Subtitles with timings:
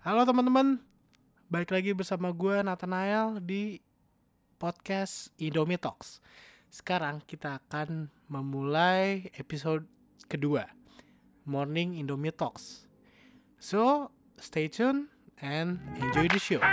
[0.00, 0.80] Halo teman-teman,
[1.52, 3.84] balik lagi bersama gue Nathanael di
[4.56, 6.24] podcast Indomie Talks.
[6.72, 9.84] Sekarang kita akan memulai episode
[10.24, 10.72] kedua,
[11.44, 12.88] Morning Indomie Talks.
[13.60, 14.08] So,
[14.40, 15.12] stay tuned
[15.44, 16.64] and enjoy the show.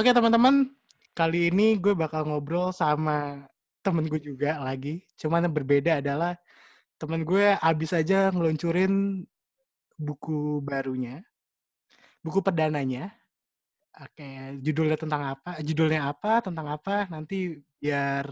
[0.00, 0.64] Oke teman-teman,
[1.12, 3.44] kali ini gue bakal ngobrol sama
[3.84, 5.04] temen gue juga lagi.
[5.20, 6.40] Cuman yang berbeda adalah
[6.96, 9.20] temen gue abis aja ngeluncurin
[10.00, 11.20] buku barunya,
[12.24, 13.12] buku perdananya.
[13.92, 15.60] Oke, judulnya tentang apa?
[15.60, 16.48] Judulnya apa?
[16.48, 17.04] Tentang apa?
[17.12, 18.24] Nanti biar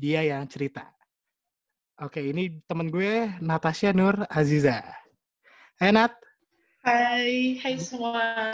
[0.00, 0.88] dia yang cerita.
[2.00, 4.80] Oke, ini temen gue Natasha Nur Aziza.
[5.76, 6.16] Hai Nat,
[6.80, 8.48] Hai, hai semua.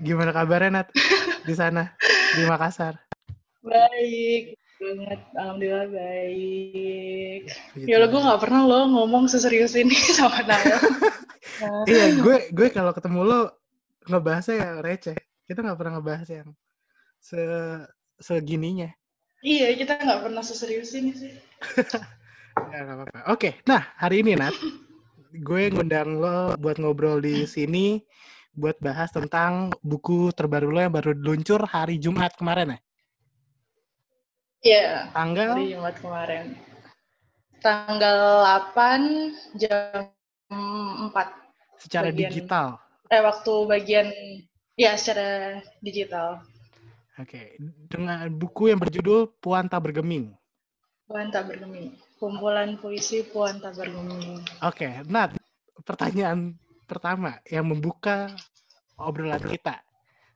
[0.00, 0.88] Gimana kabarnya Nat
[1.44, 1.92] di sana
[2.34, 2.96] di Makassar?
[3.60, 7.40] Baik banget, alhamdulillah baik.
[7.76, 7.84] Gitu.
[7.84, 10.80] Ya lo gue nggak pernah lo ngomong seserius ini sama Naya.
[11.60, 13.40] Nah, Iya, gue gue kalau ketemu lo
[14.08, 15.16] ngebahasnya yang receh.
[15.44, 16.48] Kita nggak pernah ngebahas yang
[17.20, 17.40] se
[18.16, 18.88] segininya.
[19.40, 21.32] iya, kita nggak pernah seserius ini sih.
[22.60, 23.18] Ya nggak apa-apa.
[23.32, 24.52] Oke, nah hari ini Nat,
[25.32, 28.02] gue ngundang lo buat ngobrol di sini
[28.50, 32.78] buat bahas tentang buku terbaru lo yang baru luncur hari Jumat kemarin ya.
[34.60, 34.84] Iya,
[35.16, 36.44] Tanggal hari Jumat kemarin.
[37.60, 38.16] Tanggal
[38.76, 40.08] 8 jam
[40.50, 41.12] 4.
[41.80, 42.66] secara bagian- digital.
[43.08, 44.08] Eh, waktu bagian,
[44.76, 46.44] ya secara digital.
[47.16, 47.56] Oke,
[47.88, 50.32] dengan buku yang berjudul Puan Tak Bergeming.
[51.04, 51.98] Puan tak bergeming.
[52.22, 54.46] Kumpulan puisi Puan tak bergeming.
[54.62, 55.34] Oke, Nat,
[55.82, 56.54] pertanyaan
[56.90, 58.26] pertama yang membuka
[58.98, 59.78] obrolan kita.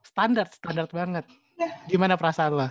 [0.06, 1.26] Standar, standar banget.
[1.90, 2.68] Gimana perasaan lo?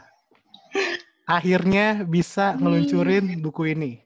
[1.28, 4.04] Akhirnya bisa ngeluncurin buku ini.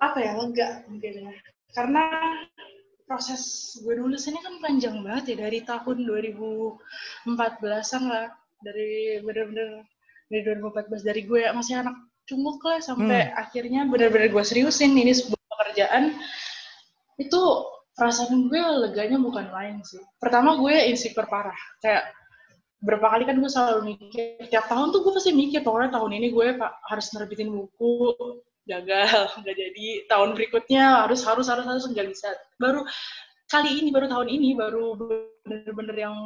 [0.00, 1.32] apa ya lega mungkin ya
[1.72, 2.04] karena
[3.06, 8.26] proses gue nulis ini kan panjang banget ya dari tahun 2014an lah
[8.60, 9.86] dari bener-bener
[10.28, 11.96] dari 2014 dari gue masih anak
[12.26, 16.18] cunguk lah sampai akhirnya bener-bener gue seriusin ini sebuah pekerjaan
[17.16, 17.42] itu
[17.96, 20.00] perasaan gue leganya bukan main sih.
[20.20, 21.56] Pertama gue insecure parah.
[21.80, 22.12] Kayak
[22.84, 26.28] berapa kali kan gue selalu mikir tiap tahun tuh gue pasti mikir pokoknya tahun ini
[26.30, 28.12] gue harus nerbitin buku
[28.68, 29.88] gagal nggak jadi.
[30.12, 32.28] Tahun berikutnya harus harus harus harus nggak bisa.
[32.60, 32.84] Baru
[33.48, 34.98] kali ini baru tahun ini baru
[35.46, 36.16] bener-bener yang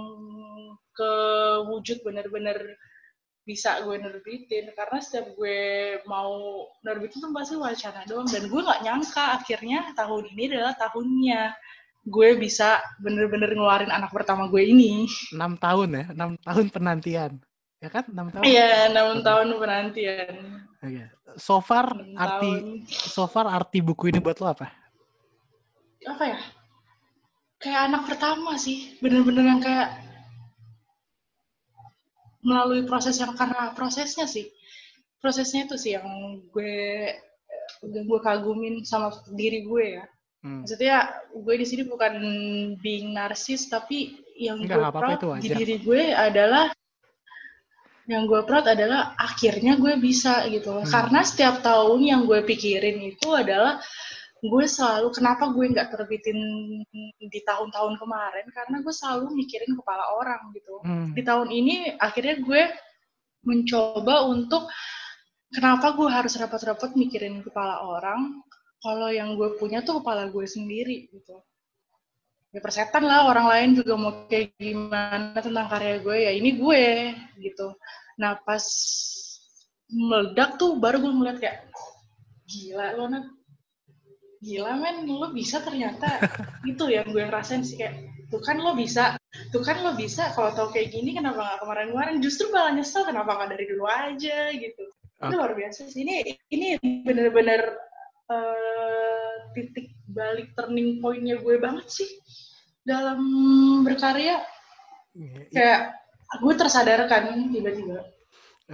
[0.98, 2.58] kewujud bener-bener
[3.44, 5.60] bisa gue nerbitin karena setiap gue
[6.04, 11.42] mau nerbitin tuh pasti wacana doang dan gue nggak nyangka akhirnya tahun ini adalah tahunnya
[12.08, 17.32] gue bisa bener-bener ngeluarin anak pertama gue ini 6 tahun ya, 6 tahun penantian.
[17.80, 18.04] Ya kan?
[18.12, 18.44] 6 tahun.
[18.44, 20.34] iya enam tahun penantian
[20.80, 21.04] Oke.
[21.36, 24.68] So far enam arti tahun so far arti buku ini buat lo apa?
[26.08, 26.40] apa ya
[27.60, 30.09] kayak anak pertama sih bener-bener yang kayak
[32.40, 34.48] melalui proses yang karena prosesnya sih
[35.20, 36.08] prosesnya itu sih yang
[36.52, 37.12] gue
[37.84, 40.04] yang gue kagumin sama diri gue ya
[40.40, 40.64] Hmm.
[40.64, 42.16] maksudnya gue di sini bukan
[42.80, 46.72] being narsis tapi yang Enggak, gue nggak apa-apa, proud itu di diri gue adalah
[48.08, 50.88] yang gue proud adalah akhirnya gue bisa gitu Hmm.
[50.88, 53.84] karena setiap tahun yang gue pikirin itu adalah
[54.40, 56.38] gue selalu kenapa gue nggak terbitin
[57.20, 58.46] di tahun-tahun kemarin?
[58.48, 60.80] Karena gue selalu mikirin kepala orang gitu.
[60.80, 61.12] Hmm.
[61.12, 62.62] di tahun ini akhirnya gue
[63.44, 64.68] mencoba untuk
[65.52, 68.40] kenapa gue harus repot-repot mikirin kepala orang?
[68.80, 71.36] Kalau yang gue punya tuh kepala gue sendiri gitu.
[72.50, 76.84] Ya persetan lah orang lain juga mau kayak gimana tentang karya gue ya ini gue
[77.44, 77.76] gitu.
[78.16, 78.64] Nah pas
[79.90, 81.68] meledak tuh baru gue ngeliat kayak
[82.48, 83.26] gila lo Nat
[84.40, 86.16] gila men lo bisa ternyata
[86.70, 89.20] itu yang gue ngerasain sih kayak tuh kan lo bisa
[89.50, 92.16] tuh kan lo bisa kalau tau kayak gini kenapa nggak kemarin-kemarin?
[92.22, 94.50] Justru malah nyesel kenapa nggak dari dulu aja?
[94.54, 94.82] Gitu.
[95.20, 95.36] Itu Oke.
[95.36, 96.02] luar biasa sih.
[96.02, 96.16] Ini
[96.50, 96.66] ini
[97.06, 97.78] bener-bener
[98.30, 102.10] eh, titik balik turning pointnya gue banget sih
[102.82, 103.20] dalam
[103.86, 104.42] berkarya.
[105.14, 105.80] Iya, kayak
[106.38, 107.98] gue tersadarkan tiba-tiba.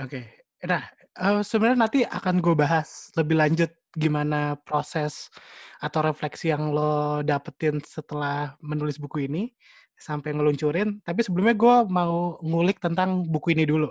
[0.04, 0.20] Oke.
[0.64, 0.84] Nah,
[1.16, 5.32] eh, sebenarnya nanti akan gue bahas lebih lanjut gimana proses
[5.80, 9.56] atau refleksi yang lo dapetin setelah menulis buku ini
[9.96, 11.00] sampai ngeluncurin.
[11.00, 13.88] Tapi sebelumnya gue mau ngulik tentang buku ini dulu.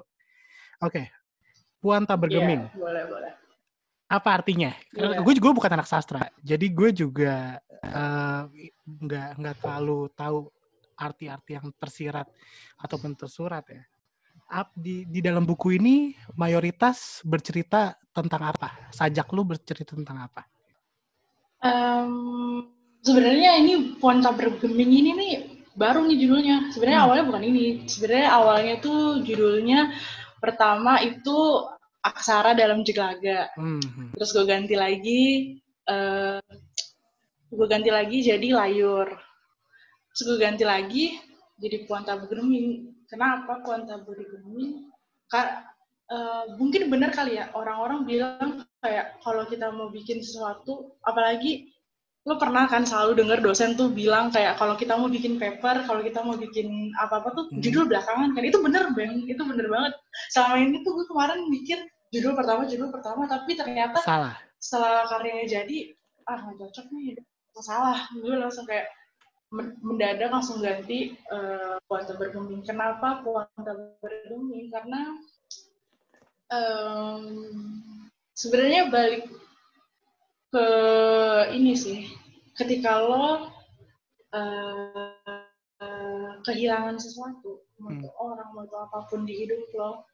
[0.86, 1.10] Oke,
[1.82, 2.66] Puan tak bergeming.
[2.70, 3.32] Yeah, boleh, boleh.
[4.06, 4.74] Apa artinya?
[4.94, 5.22] Yeah.
[5.26, 7.58] Gue juga bukan anak sastra, jadi gue juga
[9.02, 10.50] nggak uh, nggak terlalu tahu
[10.98, 12.30] arti-arti yang tersirat
[12.78, 13.84] ataupun tersurat ya.
[14.78, 18.92] Di di dalam buku ini mayoritas bercerita tentang apa?
[18.94, 20.46] Sajak lu bercerita tentang apa?
[21.66, 22.70] Um,
[23.02, 25.34] sebenarnya ini Puan tak bergeming ini nih
[25.76, 26.58] baru nih judulnya.
[26.72, 27.08] Sebenarnya hmm.
[27.10, 27.66] awalnya bukan ini.
[27.86, 29.80] Sebenarnya awalnya tuh judulnya
[30.40, 31.68] pertama itu
[32.06, 33.52] aksara dalam jeglaga.
[33.60, 34.14] Hmm.
[34.16, 35.24] Terus gue ganti lagi,
[35.90, 39.10] uh, eh, gue ganti lagi jadi layur.
[40.14, 41.18] Terus gue ganti lagi
[41.60, 42.95] jadi puan tabu geming.
[43.10, 44.90] Kenapa tabu geming?
[45.30, 45.76] Kak,
[46.10, 51.74] uh, mungkin benar kali ya orang-orang bilang kayak kalau kita mau bikin sesuatu, apalagi
[52.26, 56.02] lo pernah kan selalu dengar dosen tuh bilang kayak kalau kita mau bikin paper, kalau
[56.02, 57.62] kita mau bikin apa-apa tuh hmm.
[57.62, 59.94] judul belakangan kan itu bener bang, itu bener banget.
[60.34, 61.80] Selama ini tuh gue kemarin mikir
[62.16, 65.78] judul pertama judul pertama tapi ternyata salah setelah karyanya jadi
[66.32, 67.20] ah nggak cocok nih
[67.60, 68.88] salah gue langsung kayak
[69.54, 73.72] mendadak langsung ganti uh, puasa bergeming kenapa puasa
[74.02, 75.02] bergeming karena
[76.50, 77.24] um,
[78.34, 79.24] sebenarnya balik
[80.50, 80.68] ke
[81.56, 82.10] ini sih
[82.58, 83.52] ketika lo
[84.34, 85.12] uh,
[85.80, 88.08] uh, kehilangan sesuatu mau hmm.
[88.18, 90.08] orang mau apa pun di hidup lo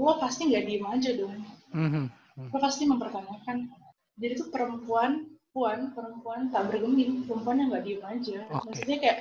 [0.00, 1.36] lo pasti nggak diem aja dong
[1.76, 2.04] mm-hmm.
[2.48, 3.68] lo pasti mempertanyakan
[4.16, 8.38] jadi tuh perempuan puan perempuan tak bergeming perempuan yang nggak diem aja.
[8.48, 8.64] Okay.
[8.66, 9.18] maksudnya kayak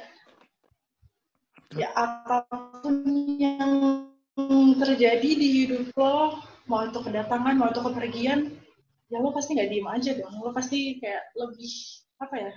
[1.72, 2.48] ya apa
[2.84, 2.96] pun
[3.40, 3.74] yang
[4.80, 8.40] terjadi di hidup lo mau itu kedatangan mau itu kepergian
[9.12, 10.36] ya lo pasti nggak diem aja dong.
[10.40, 11.72] Lo pasti kayak lebih
[12.24, 12.52] apa ya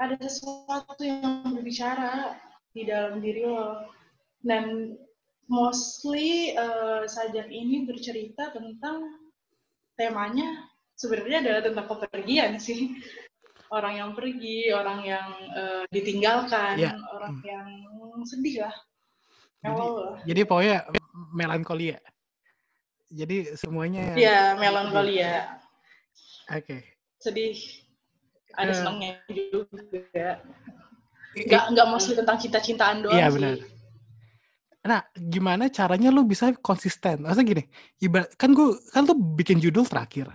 [0.00, 2.40] ada sesuatu yang berbicara
[2.72, 3.84] di dalam diri lo.
[4.40, 4.96] Dan
[5.52, 9.04] mostly uh, sajak ini bercerita tentang
[10.00, 10.69] temanya
[11.00, 12.92] sebenarnya adalah tentang kepergian sih
[13.72, 16.92] orang yang pergi orang yang uh, ditinggalkan yeah.
[17.16, 17.48] orang hmm.
[17.48, 17.68] yang
[18.28, 18.74] sedih lah
[19.64, 19.86] jadi,
[20.28, 20.76] jadi pokoknya
[21.32, 21.98] melankolia
[23.08, 25.56] jadi semuanya ya melankolia
[26.52, 26.80] oke okay.
[27.16, 27.56] sedih
[28.60, 30.36] ada uh, senangnya juga
[31.32, 33.56] nggak nggak mostly tentang cinta-cintaan doang iya, benar.
[33.56, 33.80] sih
[34.80, 37.20] Nah, gimana caranya lu bisa konsisten?
[37.20, 37.64] Maksudnya gini,
[38.00, 40.32] ibarat kan gue kan tuh bikin judul terakhir.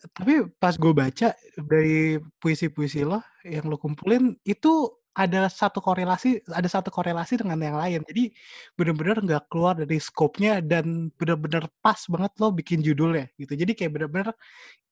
[0.00, 6.64] Tapi pas gue baca dari puisi-puisi lo yang lo kumpulin itu ada satu korelasi, ada
[6.70, 8.00] satu korelasi dengan yang lain.
[8.08, 8.32] Jadi
[8.78, 13.52] bener-bener nggak keluar dari skopnya dan bener-bener pas banget lo bikin judulnya gitu.
[13.52, 14.32] Jadi kayak bener-bener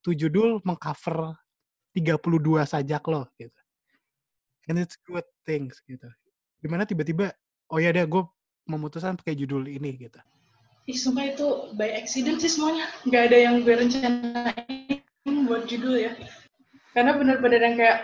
[0.05, 1.39] tuh judul mengcover
[1.97, 3.61] 32 sajak lo gitu.
[4.69, 6.11] And it's good things gitu.
[6.61, 7.33] Gimana tiba-tiba,
[7.73, 8.27] oh ya deh gue
[8.69, 10.21] memutuskan pakai judul ini gitu?
[10.89, 12.89] Ih, sumpah itu by accident sih semuanya.
[13.09, 14.98] Gak ada yang gue rencanain
[15.49, 16.12] buat judul ya.
[16.93, 17.99] Karena bener-bener yang kayak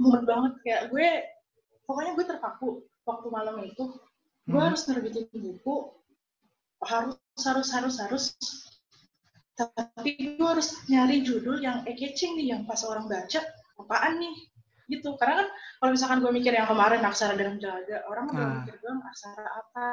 [0.00, 0.52] mumet banget.
[0.64, 1.08] Kayak gue,
[1.84, 2.68] pokoknya gue terpaku
[3.04, 3.84] waktu malam itu.
[4.48, 4.68] Gue hmm.
[4.72, 5.92] harus nerbitin buku.
[6.80, 8.24] Harus, harus, harus, harus.
[9.56, 13.40] Tapi gue harus nyari judul yang eye-catching nih, yang pas orang baca,
[13.80, 14.36] apaan nih?
[14.86, 15.48] gitu karena kan
[15.82, 18.54] kalau misalkan gue mikir yang kemarin aksara dalam jelaga orang udah nah.
[18.62, 19.86] mikir doang aksara apa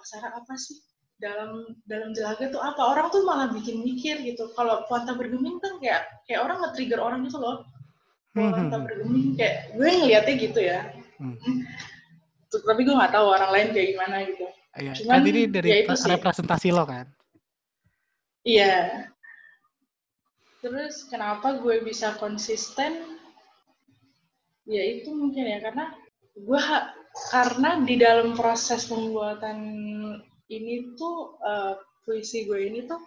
[0.00, 0.80] aksara apa sih
[1.22, 5.78] dalam dalam jelaga tuh apa orang tuh malah bikin mikir gitu kalau puanta bergeming kan
[5.78, 7.62] kayak kayak orang nge-trigger orang gitu loh
[8.34, 8.84] puanta hmm.
[8.90, 10.80] bergeming kayak gue ngeliatnya gitu ya
[11.22, 11.62] hmm.
[12.52, 15.84] Tapi gue nggak tahu orang lain kayak gimana gitu Iya, Cuman, kan ini dari ya
[15.84, 17.04] representasi lo kan?
[18.40, 19.04] Iya.
[20.64, 23.20] Terus kenapa gue bisa konsisten
[24.64, 25.92] ya itu mungkin ya karena
[26.38, 26.60] gue
[27.28, 29.58] karena di dalam proses pembuatan
[30.52, 33.00] ini tuh uh, puisi gue ini tuh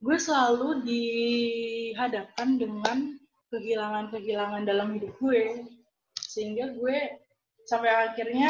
[0.00, 3.20] gue selalu dihadapkan dengan
[3.52, 5.68] kehilangan-kehilangan dalam hidup gue.
[6.16, 7.20] Sehingga gue
[7.68, 8.48] sampai akhirnya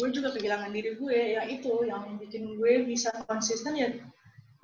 [0.00, 1.18] gue juga kehilangan diri gue.
[1.36, 3.90] Yang itu yang bikin gue bisa konsisten ya.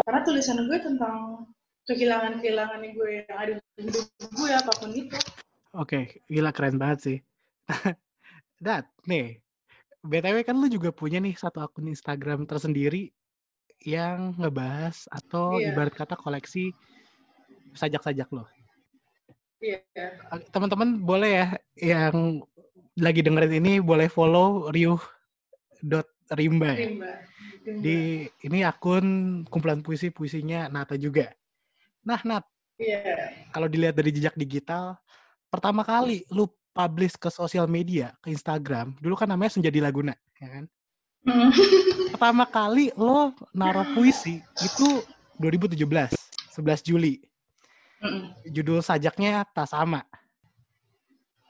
[0.00, 1.44] Karena tulisan gue tentang
[1.86, 5.18] kehilangan-kehilangan gue yang ada di hidup gue apa pun itu.
[5.76, 7.18] Oke, gila keren banget sih.
[8.64, 9.44] Dat, nih,
[10.06, 13.10] BTW kan lu juga punya nih satu akun Instagram tersendiri
[13.84, 15.74] yang ngebahas atau yeah.
[15.74, 16.72] ibarat kata koleksi
[17.76, 18.48] sajak-sajak lo.
[19.60, 19.82] Iya.
[19.92, 20.42] Yeah.
[20.54, 21.46] Teman-teman boleh ya
[21.76, 22.40] yang
[22.96, 25.00] lagi dengerin ini boleh follow riuh
[25.84, 26.88] dot rimba, ya.
[26.88, 27.12] rimba.
[27.66, 31.34] Di ini akun kumpulan puisi puisinya Nata juga.
[32.06, 32.46] Nah Nat,
[32.76, 33.32] Iya.
[33.52, 35.00] Kalau dilihat dari jejak digital,
[35.48, 36.44] pertama kali lu
[36.76, 40.64] publish ke sosial media, ke Instagram, dulu kan namanya Senjadi Laguna, ya kan?
[41.24, 41.50] Hmm.
[42.12, 45.00] Pertama kali lo naruh puisi itu
[45.40, 46.12] 2017,
[46.52, 47.24] 11 Juli.
[48.04, 48.36] Mm-mm.
[48.52, 50.04] Judul sajaknya tak sama.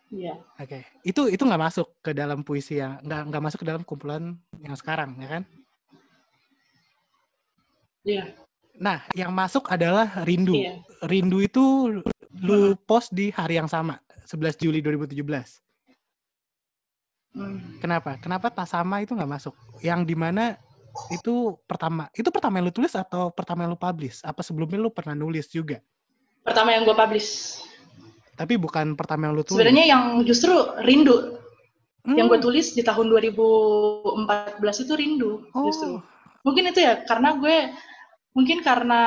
[0.07, 0.39] Iya.
[0.63, 4.39] Oke, itu itu nggak masuk ke dalam puisi yang nggak nggak masuk ke dalam kumpulan
[4.63, 5.43] yang sekarang, ya kan?
[8.07, 8.25] Iya.
[8.79, 10.55] Nah, yang masuk adalah Rindu.
[10.55, 10.79] Iya.
[11.03, 11.65] Rindu itu
[12.39, 15.63] lu post di hari yang sama, 11 Juli 2017.
[17.37, 17.79] Hmm.
[17.81, 18.17] Kenapa?
[18.19, 19.55] Kenapa tak sama itu nggak masuk?
[19.85, 20.57] Yang di mana
[21.13, 24.25] itu pertama, itu pertama yang lu tulis atau pertama yang lu publish?
[24.25, 25.79] Apa sebelumnya lu pernah nulis juga?
[26.43, 27.61] Pertama yang gue publish.
[28.37, 29.61] Tapi bukan pertama yang lu tulis.
[29.61, 30.53] Sebenarnya yang justru
[30.83, 31.39] rindu.
[32.07, 32.17] Hmm.
[32.17, 35.99] Yang gue tulis di tahun 2014 itu rindu justru.
[35.99, 36.03] Oh,
[36.47, 37.75] Mungkin itu ya karena gue
[38.31, 39.03] mungkin karena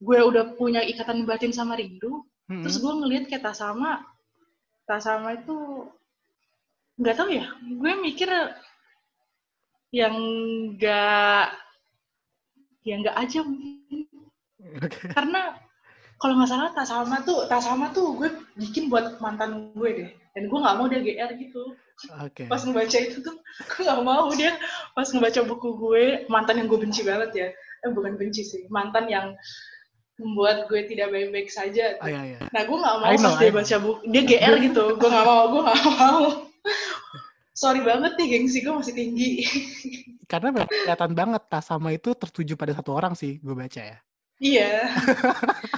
[0.00, 2.62] gue udah punya ikatan batin sama rindu, mm-mm.
[2.62, 4.04] terus gue ngelihat kayak tak sama,
[4.86, 5.86] tak sama itu
[6.96, 7.46] nggak tahu ya.
[7.76, 8.30] Gue mikir
[9.92, 10.16] yang
[10.74, 11.46] nggak
[12.86, 14.00] yang nggak aja mungkin.
[15.12, 15.58] Karena
[16.16, 20.10] kalau nggak salah tak sama tuh tak sama tuh gue bikin buat mantan gue deh.
[20.32, 21.76] Dan gue nggak mau dia gr gitu.
[22.20, 22.44] Oke.
[22.44, 24.52] pas ngebaca itu tuh gue nggak mau dia
[24.92, 27.48] pas ngebaca buku gue mantan yang gue benci banget ya.
[27.84, 29.32] Eh bukan benci sih mantan yang
[30.16, 32.38] membuat gue tidak baik-baik saja Oh, iya, iya.
[32.50, 35.60] nah gue nggak mau know, dia baca buku dia gr gitu gue nggak mau gue
[35.64, 36.20] nggak mau
[37.56, 39.44] sorry banget nih gengsi gue masih tinggi
[40.26, 43.98] Karena kelihatan banget tak sama itu tertuju pada satu orang sih, gue baca ya.
[44.42, 44.90] Iya.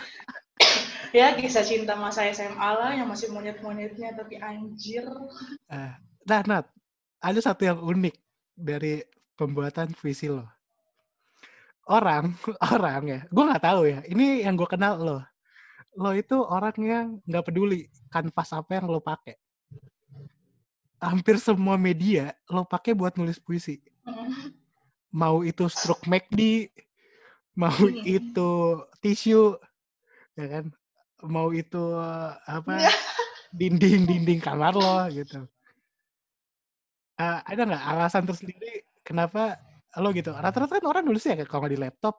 [1.18, 5.04] ya kisah cinta masa SMA lah yang masih monyet-monyetnya tapi anjir.
[5.68, 5.92] Eh,
[6.24, 6.64] nah, Nat,
[7.20, 8.16] ada satu yang unik
[8.56, 9.04] dari
[9.36, 10.48] pembuatan puisi lo.
[11.88, 12.36] Orang,
[12.76, 14.00] orang ya, gue nggak tahu ya.
[14.04, 15.18] Ini yang gue kenal lo.
[15.96, 19.40] Lo itu orang yang nggak peduli kanvas apa yang lo pakai.
[21.00, 23.80] Hampir semua media lo pakai buat nulis puisi.
[25.08, 26.68] Mau itu stroke McD,
[27.56, 28.04] mau Hmm.
[28.04, 28.50] itu
[29.00, 29.56] tisu,
[30.36, 30.64] ya kan?
[31.24, 32.84] Mau itu eh, apa?
[33.56, 35.48] Dinding-dinding kamar lo gitu.
[37.18, 39.56] Eh, ada nggak alasan tersendiri kenapa
[39.96, 40.30] lo gitu?
[40.36, 42.14] Rata-rata kan orang nulisnya kalau nggak di laptop,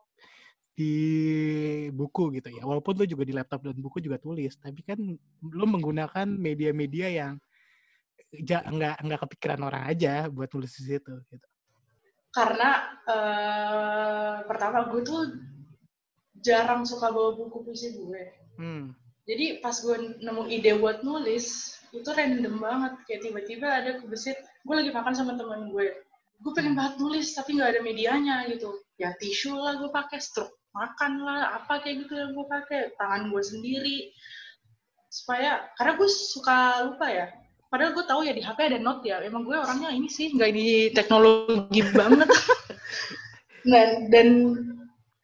[0.74, 0.94] di
[1.94, 2.64] buku gitu ya.
[2.66, 4.98] Walaupun lo juga di laptop dan buku juga tulis, tapi kan
[5.44, 7.34] lo menggunakan media-media yang
[8.42, 11.14] ja- nggak nggak kepikiran orang aja buat nulis di situ.
[11.30, 11.48] Gitu.
[12.34, 15.22] Karena eh, pertama gue tuh
[16.40, 18.24] jarang suka bawa buku puisi gue.
[18.58, 18.96] Hmm.
[19.30, 22.94] Jadi pas gue nemu ide buat nulis, itu random banget.
[23.06, 25.94] Kayak tiba-tiba ada kebesit, gue lagi makan sama temen gue.
[26.40, 28.72] Gue pengen banget nulis, tapi nggak ada medianya gitu.
[28.96, 32.96] Ya tisu lah gue pakai, stroke makan lah, apa kayak gitu yang gue pakai.
[32.96, 33.98] Tangan gue sendiri.
[35.10, 37.28] Supaya, karena gue suka lupa ya.
[37.70, 39.20] Padahal gue tahu ya di HP ada note ya.
[39.22, 42.30] Emang gue orangnya ini sih, nggak di teknologi banget.
[43.68, 44.28] dan, dan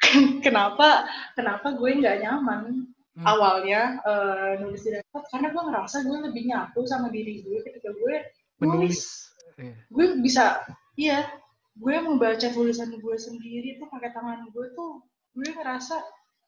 [0.45, 3.24] kenapa kenapa gue nggak nyaman Hmm.
[3.31, 7.95] awalnya eh, nulis di laptop karena gue ngerasa gue lebih nyatu sama diri gue ketika
[7.95, 8.15] gue
[8.60, 9.24] nulis
[9.55, 9.72] Iya.
[9.88, 11.28] gue bisa iya
[11.75, 15.04] gue membaca tulisan gue sendiri tuh pakai tangan gue tuh
[15.36, 16.00] gue ngerasa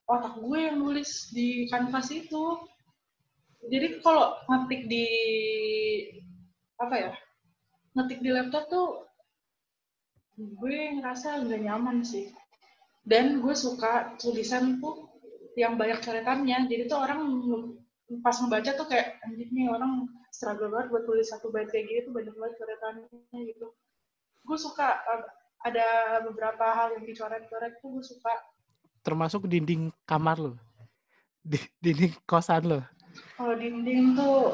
[0.08, 2.63] otak gue yang nulis di kanvas itu.
[3.68, 5.08] Jadi kalau ngetik di
[6.80, 7.12] apa ya
[8.00, 8.88] ngetik di laptop tuh
[10.39, 12.32] gue ngerasa nggak nyaman sih.
[13.04, 15.12] Dan gue suka tulisan tuh
[15.60, 17.20] yang banyak coretannya jadi tuh orang
[18.22, 22.13] pas ngebaca tuh kayak anjir nih orang struggle banget buat tulis satu bait kayak gitu
[22.13, 23.68] banyak banget coretannya gitu
[24.48, 25.24] gue suka uh,
[25.62, 25.88] ada
[26.24, 28.32] beberapa hal yang dicoret-coret tuh gue suka
[29.04, 30.54] Termasuk dinding kamar lo.
[31.39, 32.80] Di, dinding kosan lo.
[33.39, 34.51] kalau dinding tuh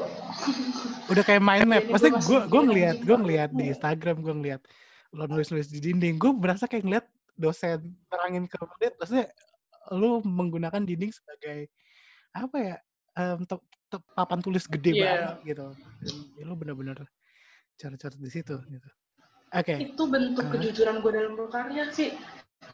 [1.10, 1.84] udah kayak mind map.
[1.90, 4.60] Masih gue gue ngeliat gue ngeliat di Instagram gue ngeliat
[5.10, 6.18] lo nulis nulis di dinding.
[6.18, 8.94] Gue berasa kayak ngeliat dosen terangin ke murid.
[8.98, 9.26] Maksudnya
[9.90, 11.68] lo menggunakan dinding sebagai
[12.34, 12.76] apa ya?
[13.46, 15.02] te- te- papan tulis gede Iya.
[15.02, 15.66] banget gitu.
[16.02, 16.98] Dan ya lo bener-bener
[17.74, 18.88] coret-coret di situ gitu.
[19.54, 19.74] Oke.
[19.78, 20.52] itu bentuk Ah.
[20.52, 22.10] kejujuran gue dalam berkarya sih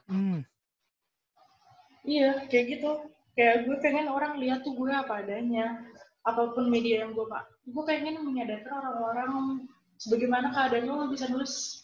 [0.07, 0.41] Hmm.
[2.01, 2.91] Iya, kayak gitu.
[3.31, 5.83] Kayak gue pengen orang lihat tuh gue apa adanya.
[6.23, 9.31] Apa pun media yang gue pak, gue pengen menyadarkan orang-orang
[9.97, 11.81] sebagaimana keadaannya lo bisa nulis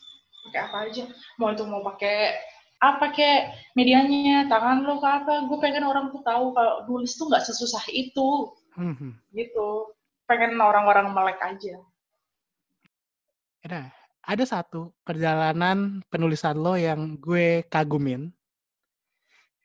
[0.49, 1.03] pakai apa aja.
[1.37, 2.37] Mau itu mau pakai
[2.77, 3.41] apa kayak
[3.73, 5.33] medianya, tangan lo ke apa.
[5.49, 9.13] Gue pengen orang tuh tahu kalau nulis tuh nggak sesusah itu, Hmm, hmm.
[9.33, 9.89] gitu.
[10.25, 11.81] Pengen orang-orang melek aja.
[13.67, 13.89] Nah,
[14.27, 18.27] ada satu perjalanan penulisan lo yang gue kagumin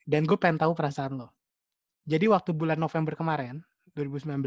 [0.07, 1.35] dan gue pengen tahu perasaan lo.
[2.07, 3.59] Jadi waktu bulan November kemarin,
[3.99, 4.39] 2019,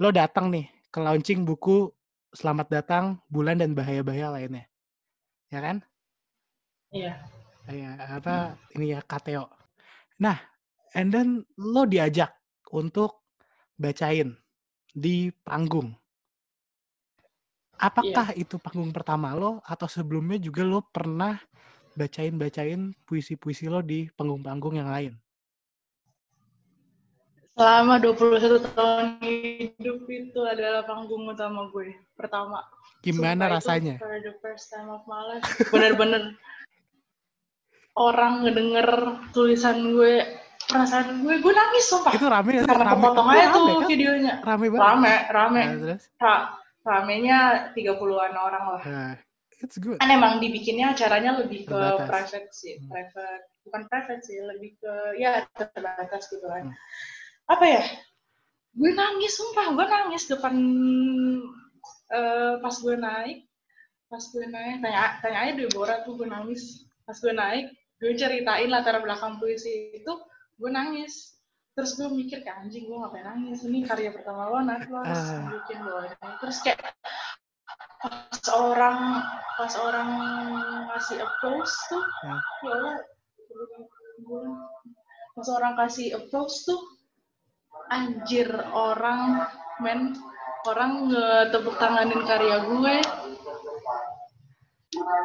[0.00, 1.92] lo datang nih ke launching buku
[2.28, 4.68] Selamat Datang Bulan dan Bahaya-Bahaya lainnya.
[5.48, 5.80] Ya kan?
[6.92, 7.24] Iya.
[7.68, 7.90] Iya,
[8.20, 9.48] apa ini ya Kateo.
[10.20, 10.36] Nah,
[10.96, 12.32] and then lo diajak
[12.72, 13.28] untuk
[13.76, 14.36] bacain
[14.92, 15.92] di panggung.
[17.78, 21.38] Apakah itu panggung pertama lo atau sebelumnya juga lo pernah
[21.94, 25.14] bacain-bacain puisi-puisi lo di panggung-panggung yang lain?
[27.54, 31.94] Selama 21 tahun hidup itu adalah panggung utama gue.
[32.14, 32.62] Pertama.
[33.02, 33.94] Gimana Sumpah, rasanya?
[33.98, 35.46] Itu for the first time of my life.
[35.70, 36.34] Bener-bener
[37.98, 38.88] orang ngedenger
[39.34, 40.22] tulisan gue,
[40.70, 42.14] perasaan gue, gue nangis sumpah.
[42.14, 43.88] Itu rame Karena rame, kepotong itu aja rame tuh kan?
[43.90, 44.34] videonya.
[44.42, 44.82] Rame banget.
[44.82, 45.62] Rame, rame.
[45.62, 46.02] Nah, terus?
[46.18, 46.46] Ra-
[46.88, 48.82] ramenya 30-an orang lah.
[48.88, 49.12] Nah,
[49.60, 50.00] it's good.
[50.00, 52.08] Kan emang dibikinnya acaranya lebih ke Terbatas.
[52.08, 52.88] private sih, Hmm.
[52.88, 53.44] private.
[53.68, 56.72] Bukan private sih, lebih ke, ya terbatas gitu kan.
[56.72, 56.74] Hmm.
[57.52, 57.82] Apa ya?
[58.72, 59.76] Gue nangis, sumpah.
[59.76, 60.54] Gue nangis depan,
[62.12, 63.38] eh, pas gue naik.
[64.08, 66.88] Pas gue naik, tanya, tanya aja Deborah tuh gue nangis.
[67.04, 67.68] Pas gue naik,
[68.00, 70.12] gue ceritain latar belakang puisi itu,
[70.56, 71.36] gue nangis.
[71.78, 73.62] Terus gue mikir kayak anjing gue ngapain nangis?
[73.62, 75.46] Ini karya pertama lo nanti lo harus Ah.
[75.46, 76.02] bikin lo
[76.42, 76.82] terus kayak
[78.02, 79.22] pas orang
[79.54, 80.10] pas orang
[80.90, 82.38] ngasih approach tuh Hmm.
[82.66, 82.96] ya Allah
[85.38, 86.82] pas orang kasih approach tuh
[87.94, 89.46] anjir orang
[89.78, 90.18] men
[90.66, 92.94] orang ngetepuk tanganin karya gue.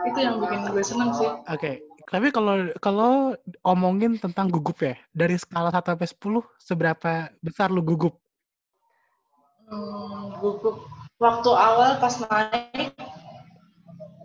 [0.06, 1.30] Itu yang bikin gue seneng sih.
[1.50, 7.72] Oke, tapi kalau kalau omongin tentang gugup ya, dari skala 1 sampai 10 seberapa besar
[7.72, 8.20] lu gugup?
[9.70, 10.84] Hmm, gugup.
[11.22, 12.94] Waktu awal pas naik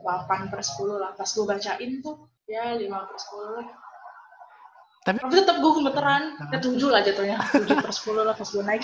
[0.02, 1.11] 8 per 10 lah.
[1.14, 3.66] Pas gue bacain tuh ya 5 per 10 lah.
[5.06, 6.23] Tapi Tapi tetap gue gemeteran.
[6.52, 7.38] Ya 7 lah jatuhnya.
[7.54, 8.82] 7 per 10 lah pas gue naik.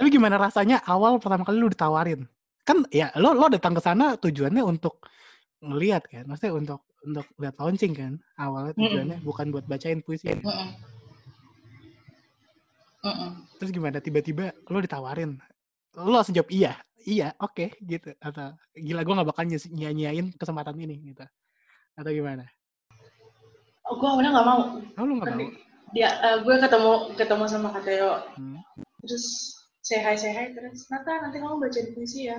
[0.00, 2.24] tapi gimana rasanya awal pertama kali lu ditawarin?
[2.64, 5.04] Kan ya lo lo datang ke sana tujuannya untuk
[5.60, 8.12] ngelihat kan, maksudnya untuk untuk lihat launching kan.
[8.36, 10.28] Awalnya tujuannya bukan buat bacain puisi.
[10.28, 10.40] kan?
[10.44, 10.68] Mm-mm.
[13.00, 13.30] Mm-mm.
[13.56, 15.40] Terus gimana tiba-tiba lo ditawarin?
[15.96, 21.12] Lo langsung jawab iya, iya, oke gitu atau gila gue gak bakal nyanyain kesempatan ini
[21.12, 21.24] gitu.
[21.96, 22.44] Atau gimana?
[23.88, 24.60] Oh, gue awalnya gak mau.
[25.00, 25.50] Oh, lu gak Kan mau?
[25.90, 28.12] Dia, eh, gue ketemu ketemu sama Kateo.
[28.38, 28.62] Hmm.
[29.02, 32.38] Terus say hi say hi terus Nata nanti kamu bacain puisi ya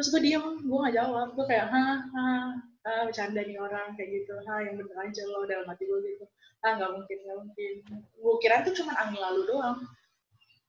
[0.00, 1.28] terus gue diem gue gak jawab.
[1.36, 2.56] Gue kayak hah hah
[2.88, 4.32] ah, bercanda nih orang kayak gitu.
[4.48, 6.24] Ha yang bener aja lo dalam hati gue gitu.
[6.64, 7.74] Ah nggak mungkin nggak mungkin.
[8.16, 9.84] Gue kira itu cuma angin lalu doang.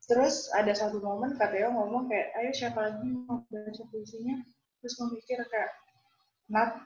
[0.03, 4.35] Terus ada satu momen Kateo ngomong kayak ayo siapa lagi mau baca puisinya?
[4.83, 5.71] Terus gue mikir kayak
[6.51, 6.83] Nat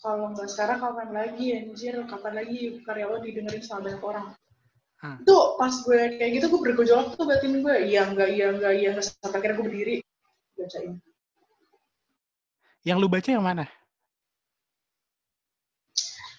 [0.00, 1.46] kalau nggak sekarang kapan lagi?
[1.60, 4.28] Anjir kapan lagi karya lo didengerin sama banyak orang?
[5.04, 5.20] Ah.
[5.20, 8.88] itu pas gue kayak gitu gue bergejolak tuh batin gue iya enggak iya enggak iya.
[8.96, 9.94] Enggak sampai akhirnya gue berdiri
[10.56, 10.96] bacain
[12.86, 13.66] Yang lu baca yang mana?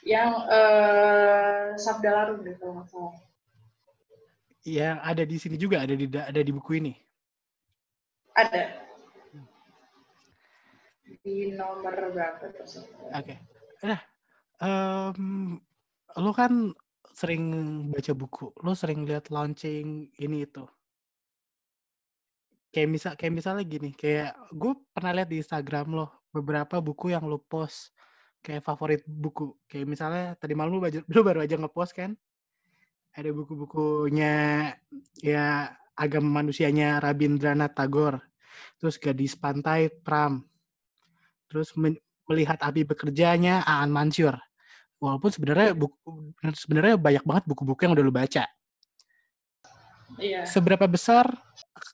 [0.07, 3.15] yang eh Sabda Larung deh kalau nggak salah
[4.63, 6.93] Yang ada di sini juga ada di ada di buku ini.
[8.37, 8.63] ada
[11.23, 12.45] di nomor berapa
[13.15, 13.35] Oke.
[13.83, 14.01] Nah,
[14.63, 15.57] em,
[16.19, 16.71] lo kan
[17.11, 17.43] sering
[17.91, 20.63] baca buku, lo sering lihat launching ini itu.
[22.69, 27.25] Kayak misal, kayak misalnya gini, kayak gue pernah lihat di Instagram lo beberapa buku yang
[27.25, 27.95] lo post
[28.41, 29.55] kayak favorit buku.
[29.67, 32.15] Kayak misalnya tadi malam lo, baca, lo baru aja ngepost kan,
[33.17, 34.71] ada buku-bukunya
[35.19, 38.21] ya agama manusianya Rabindranath Tagore,
[38.77, 40.45] terus Gadis Pantai Pram,
[41.49, 41.73] terus
[42.29, 44.37] melihat api bekerjanya Aan Mansur.
[44.97, 48.45] Walaupun sebenarnya buku sebenarnya banyak banget buku-buku yang udah lu baca.
[50.17, 51.29] iya Seberapa besar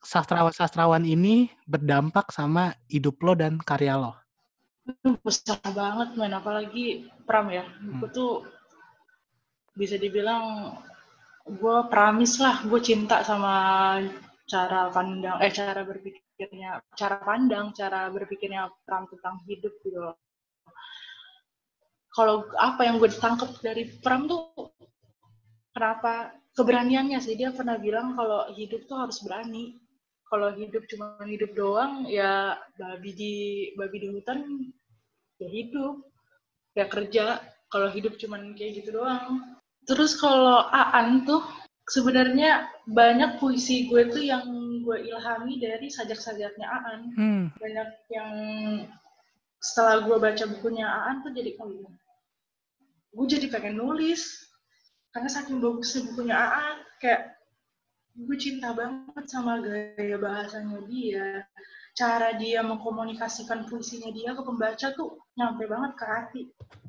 [0.07, 4.22] sastrawan-sastrawan ini berdampak sama hidup lo dan karya lo?
[5.23, 7.63] Besar banget main apalagi Pram ya.
[7.99, 8.31] Gue tuh
[9.75, 10.75] bisa dibilang
[11.47, 12.63] gue pramis lah.
[12.67, 13.99] Gue cinta sama
[14.43, 20.15] cara pandang eh cara berpikirnya cara pandang cara berpikirnya Pram tentang hidup gitu loh.
[22.13, 24.53] Kalau apa yang gue ditangkap dari Pram tuh
[25.73, 26.35] kenapa?
[26.53, 27.33] Keberaniannya sih.
[27.33, 29.82] Dia pernah bilang kalau hidup tuh harus berani
[30.33, 33.35] kalau hidup cuma hidup doang ya babi di
[33.77, 34.65] babi di hutan
[35.37, 36.01] ya hidup.
[36.73, 37.37] Ya kerja
[37.69, 39.61] kalau hidup cuma kayak gitu doang.
[39.85, 41.45] Terus kalau Aan tuh
[41.85, 44.49] sebenarnya banyak puisi gue tuh yang
[44.81, 47.01] gue ilhami dari sajak-sajaknya Aan.
[47.13, 48.33] Hmm, banyak yang
[49.61, 51.91] setelah gue baca bukunya Aan tuh jadi oh iya.
[53.13, 54.49] Gue jadi pengen nulis.
[55.13, 57.32] Karena saking bagusnya bukunya AA kayak
[58.13, 61.45] gue cinta banget sama gaya bahasanya dia.
[61.93, 66.41] Cara dia mengkomunikasikan puisinya dia ke pembaca tuh nyampe banget ke hati.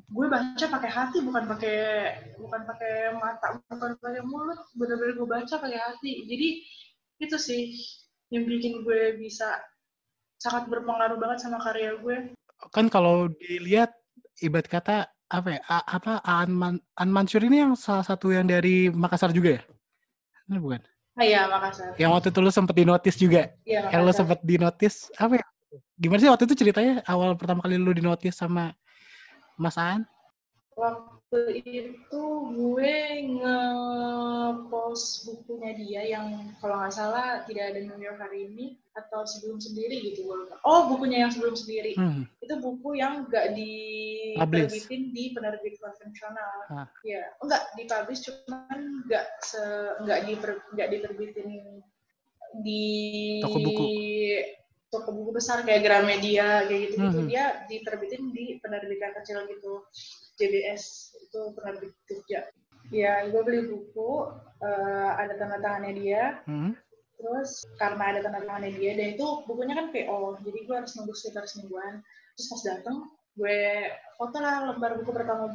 [0.09, 1.77] Gue baca pakai hati bukan pakai
[2.37, 4.59] bukan pakai mata bukan pakai mulut.
[4.77, 6.25] Bener-bener gue baca pakai hati.
[6.29, 6.47] Jadi
[7.21, 7.73] itu sih
[8.33, 9.61] yang bikin gue bisa
[10.41, 12.17] sangat berpengaruh banget sama karya gue.
[12.73, 13.93] Kan kalau dilihat
[14.41, 16.75] ibarat kata apa ya A- apa Aan, Man,
[17.09, 19.61] Mansur ini yang salah satu yang dari Makassar juga ya?
[20.49, 20.81] Ini bukan
[21.23, 21.95] iya Makassar.
[21.95, 23.41] Yang waktu itu lu sempet dinotis juga?
[23.63, 24.19] Iya yang lu Makassar.
[24.27, 24.95] sempet dinotis?
[25.15, 25.45] Apa ya?
[25.95, 26.99] Gimana sih waktu itu ceritanya?
[27.07, 28.75] Awal pertama kali lu dinotis sama
[29.55, 30.03] Mas Aan?
[30.75, 31.14] Waktu
[31.61, 32.23] itu
[32.55, 32.95] gue
[33.39, 39.59] nge-post bukunya dia yang kalau nggak salah tidak ada New York hari ini atau sebelum
[39.59, 40.55] sendiri gitu gue.
[40.63, 42.23] Oh bukunya yang sebelum sendiri hmm.
[42.39, 46.55] itu buku yang nggak diterbitin di penerbit konvensional.
[46.71, 46.87] Ah.
[47.03, 49.63] Ya enggak dipublish cuman nggak se
[50.03, 50.33] nggak di
[50.75, 51.49] nggak diterbitin
[52.63, 52.83] di
[53.43, 53.85] Toko buku.
[54.95, 57.27] Toko buku besar kayak Gramedia kayak gitu gitu Mhm.
[57.27, 59.83] dia diterbitin di penerbitan kecil gitu.
[60.35, 60.83] JBS
[61.19, 62.47] itu penerbit Jogja.
[62.89, 64.31] Ya gue beli buku
[64.61, 66.23] eh, ada tanda tangannya dia.
[66.47, 66.71] Hmm.
[67.15, 71.15] terus karena ada tanda tangannya dia dan itu bukunya kan PO jadi gue harus nunggu
[71.15, 72.03] sekitar semingguan.
[72.35, 72.97] Terus pas dateng
[73.35, 73.59] gue
[74.15, 75.47] foto lah lembar buku pertama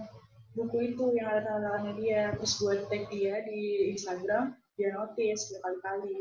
[0.57, 2.23] buku itu yang ada tanda tangannya dia.
[2.41, 6.19] Terus gue tag dia di Instagram dia notice berkali-kali.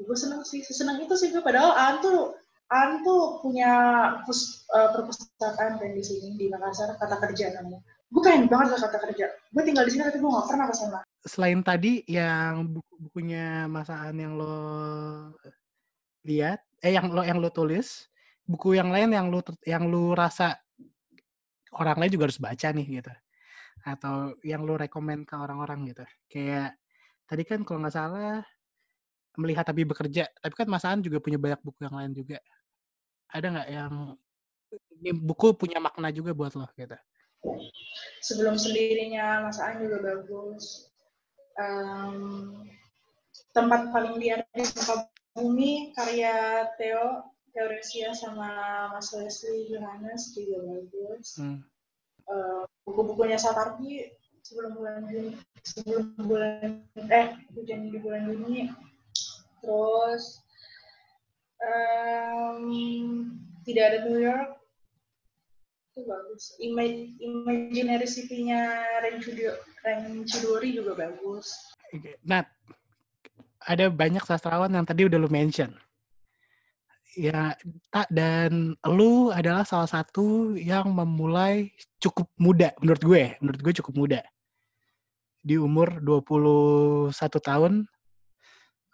[0.00, 2.32] Gue seneng sih seneng itu sih gue padahal An tuh
[2.68, 3.72] An tuh punya
[4.28, 7.80] pus, eh, perpustakaan kan di sini di Makassar kata kerja namanya.
[8.12, 9.26] Gue pengen banget ke kata kerja.
[9.52, 11.00] Gue tinggal di sini tapi gue gak pernah ke sana.
[11.24, 14.56] Selain tadi yang buku-bukunya Mas Aan yang lo
[16.28, 18.04] lihat eh yang lo yang lo tulis
[18.44, 20.60] buku yang lain yang ter- yang lu rasa
[21.72, 23.12] orang lain juga harus baca nih gitu.
[23.84, 26.04] Atau yang lu rekomend ke orang-orang gitu.
[26.28, 26.76] Kayak
[27.24, 28.44] tadi kan kalau nggak salah
[29.40, 30.28] melihat tapi bekerja.
[30.36, 32.40] Tapi kan Mas Aan juga punya banyak buku yang lain juga
[33.32, 33.94] ada nggak yang
[34.98, 36.96] ini buku punya makna juga buat lo gitu
[38.20, 40.90] sebelum sendirinya Mas Aan juga bagus.
[41.58, 42.66] Em,
[43.54, 48.50] tempat paling liar di muka bumi karya Theo Theoresia sama
[48.94, 51.38] Mas Leslie Johannes juga bagus.
[51.38, 51.62] Hmm.
[52.28, 54.04] Eh, buku-bukunya Satardi
[54.44, 55.32] sebelum bulan Juni
[55.64, 58.72] sebelum bulan eh hujan di bulan Juni
[59.60, 60.40] terus
[61.62, 62.62] em,
[63.66, 64.50] tidak ada New York
[65.92, 68.60] itu bagus Ima- Imaginary City-nya
[69.02, 71.52] Ren Chudio- Ren Chidori juga bagus
[72.22, 72.44] Nat,
[73.64, 75.72] ada banyak sastrawan yang tadi udah lu mention.
[77.16, 77.56] Ya,
[77.90, 83.94] tak dan lu adalah salah satu yang memulai cukup muda menurut gue, menurut gue cukup
[83.96, 84.20] muda.
[85.40, 87.88] Di umur 21 tahun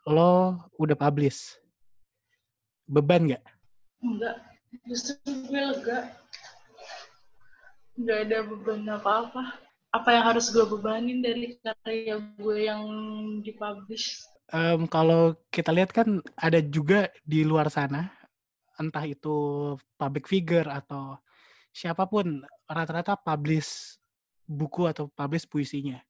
[0.07, 1.59] lo udah publish.
[2.85, 3.45] Beban nggak?
[4.05, 4.37] enggak.
[4.85, 5.17] Justru
[5.49, 6.13] gue lega.
[7.97, 9.43] Nggak ada beban apa-apa.
[9.95, 12.83] Apa yang harus gue bebanin dari karya gue yang
[13.47, 14.27] dipublish?
[14.51, 18.11] Em, kalau kita lihat kan ada juga di luar sana,
[18.77, 21.17] entah itu public figure atau
[21.71, 23.97] siapa pun, rata-rata publish
[24.45, 26.03] buku atau publish puisinya.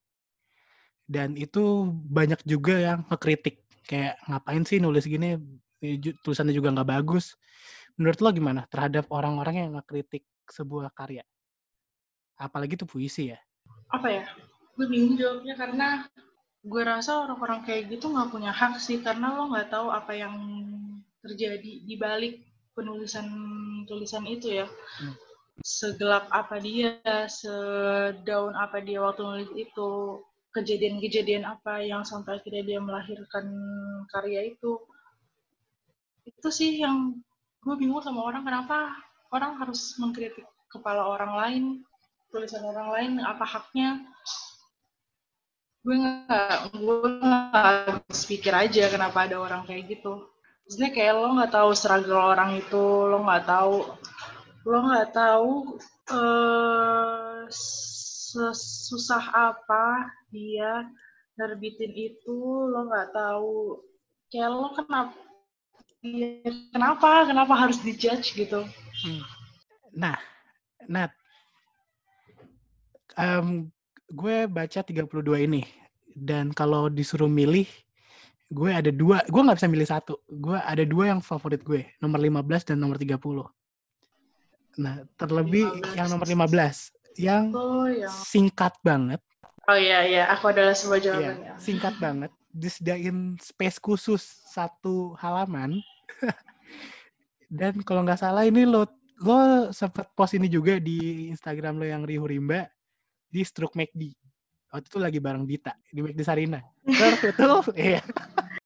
[1.05, 5.37] Dan itu banyak juga yang ngekritik, kayak ngapain sih nulis gini,
[6.23, 7.35] tulisannya juga nggak bagus.
[7.95, 11.23] Menurut lo gimana terhadap orang-orang yang ngekritik sebuah karya?
[12.35, 13.39] Apalagi itu puisi ya.
[13.85, 14.23] apa ya
[14.75, 15.87] gue bingung jawabnya karena
[16.65, 20.35] gue rasa orang-orang kayak gitu nggak punya hak sih karena lo nggak tahu apa yang
[21.23, 22.43] terjadi di balik
[22.75, 23.29] penulisan
[23.87, 24.67] tulisan itu ya
[24.99, 25.15] Hmm.
[25.63, 26.99] segelap apa dia
[27.31, 30.19] sedaun apa dia waktu nulis itu
[30.51, 33.45] kejadian-kejadian apa yang sampai akhirnya dia melahirkan
[34.11, 34.79] karya itu
[36.25, 37.13] itu sih yang
[37.61, 38.93] gue bingung sama orang kenapa
[39.33, 41.63] orang harus mengkritik kepala orang lain
[42.33, 44.03] tulisan orang lain apa haknya.
[45.85, 50.27] Gue nggak gue nggak pikir aja kenapa ada orang kayak gitu.
[50.65, 53.85] Maksudnya kayak lo nggak tahu struggle orang itu lo nggak tahu
[54.65, 55.77] lo nggak tahu
[56.09, 60.89] eh sesusah apa dia
[61.37, 63.79] nerbitin itu lo nggak tahu.
[64.33, 65.24] Kayak lo kenapa
[66.05, 66.29] dia
[66.69, 68.61] kenapa kenapa harus dijudge gitu
[68.95, 69.19] Hmm.
[69.91, 70.15] Nah,
[70.87, 71.11] Nat,
[73.15, 73.67] em,
[74.07, 75.03] gue baca 32
[75.35, 75.67] ini
[76.15, 77.67] dan kalau disuruh milih,
[78.47, 80.15] gue ada dua, gue nggak bisa milih satu.
[80.31, 83.19] Gue ada dua yang favorit gue, nomor 15 dan nomor 30.
[84.79, 85.91] Nah, terlebih 15.
[85.99, 89.19] yang nomor 15, yang oh yang singkat banget,
[89.65, 91.51] Oh iya iya, aku adalah sebuah Iya, jawabannya.
[91.57, 92.31] singkat banget.
[92.47, 95.83] Disediain space khusus satu halaman.
[97.45, 98.89] Dan kalau nggak salah ini lo
[99.21, 99.37] lo
[99.71, 102.67] sempat post ini juga di Instagram lo yang Rihu Rimba
[103.25, 104.11] di Struk McD.
[104.69, 106.59] Waktu itu lagi bareng Dita di McD Sarina.
[106.83, 107.47] Terus itu,
[107.79, 108.01] iya.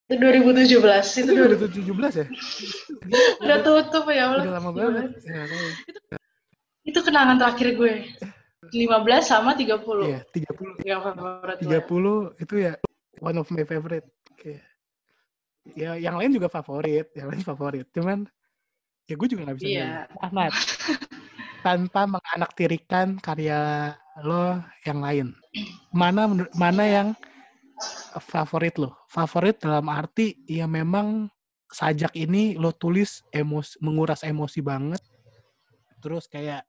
[0.10, 2.28] Itu 2017, itu Itu dua- 2017 ya?
[3.46, 4.42] udah tutup ya Allah.
[4.42, 5.22] Udah lama banget.
[5.22, 5.78] Ya, kayak-
[6.82, 7.94] Itu kenangan terakhir gue.
[8.74, 9.78] 15 sama 30.
[10.10, 11.70] Iya, 30 Yang favorit gue.
[11.78, 12.74] 30 itu ya
[13.22, 14.10] one of my favorite.
[14.34, 14.66] Kayak
[15.76, 17.86] ya yang lain juga favorit, yang lain favorit.
[17.94, 18.26] Cuman
[19.10, 19.90] ya gue juga nggak bisa Iya.
[20.22, 20.54] Nah, Nat,
[21.66, 25.28] tanpa menganaktirikan karya lo yang lain.
[25.92, 27.08] Mana mana yang
[28.20, 28.96] favorit lo?
[29.10, 31.28] Favorit dalam arti ya memang
[31.70, 35.02] sajak ini lo tulis emos menguras emosi banget.
[36.00, 36.64] Terus kayak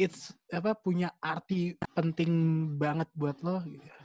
[0.00, 2.30] it's apa punya arti penting
[2.78, 3.62] banget buat lo.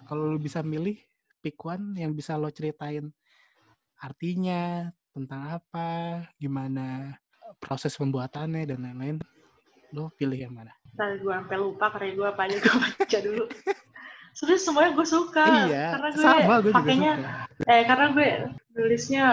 [0.09, 0.97] Kalau lo bisa milih
[1.43, 3.11] pick one yang bisa lo ceritain
[4.03, 5.87] artinya tentang apa,
[6.35, 7.15] gimana
[7.57, 9.17] proses pembuatannya dan lain-lain.
[9.93, 10.73] Lo pilih yang mana?
[10.93, 13.45] Ntar gue sampai lupa karya gue apa aja gue baca dulu.
[14.35, 15.47] Sebenernya semuanya gue suka.
[15.69, 17.69] iya, karena gue sama gue juga pakainya, suka.
[17.69, 18.27] eh karena gue
[18.73, 19.25] nulisnya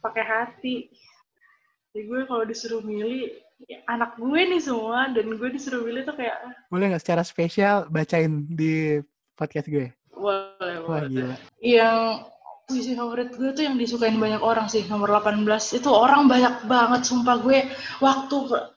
[0.00, 0.76] pakai hati.
[1.92, 3.36] Jadi gue kalau disuruh milih
[3.68, 6.36] ya anak gue nih semua dan gue disuruh milih tuh kayak
[6.68, 9.00] Boleh nggak secara spesial bacain di
[9.36, 9.92] podcast gue?
[10.16, 11.08] boleh Wah boleh.
[11.12, 11.36] gila.
[11.60, 12.00] Yang
[12.66, 15.46] puisi favorit gue tuh yang disukain banyak orang sih nomor 18
[15.78, 17.70] itu orang banyak banget sumpah gue
[18.02, 18.36] waktu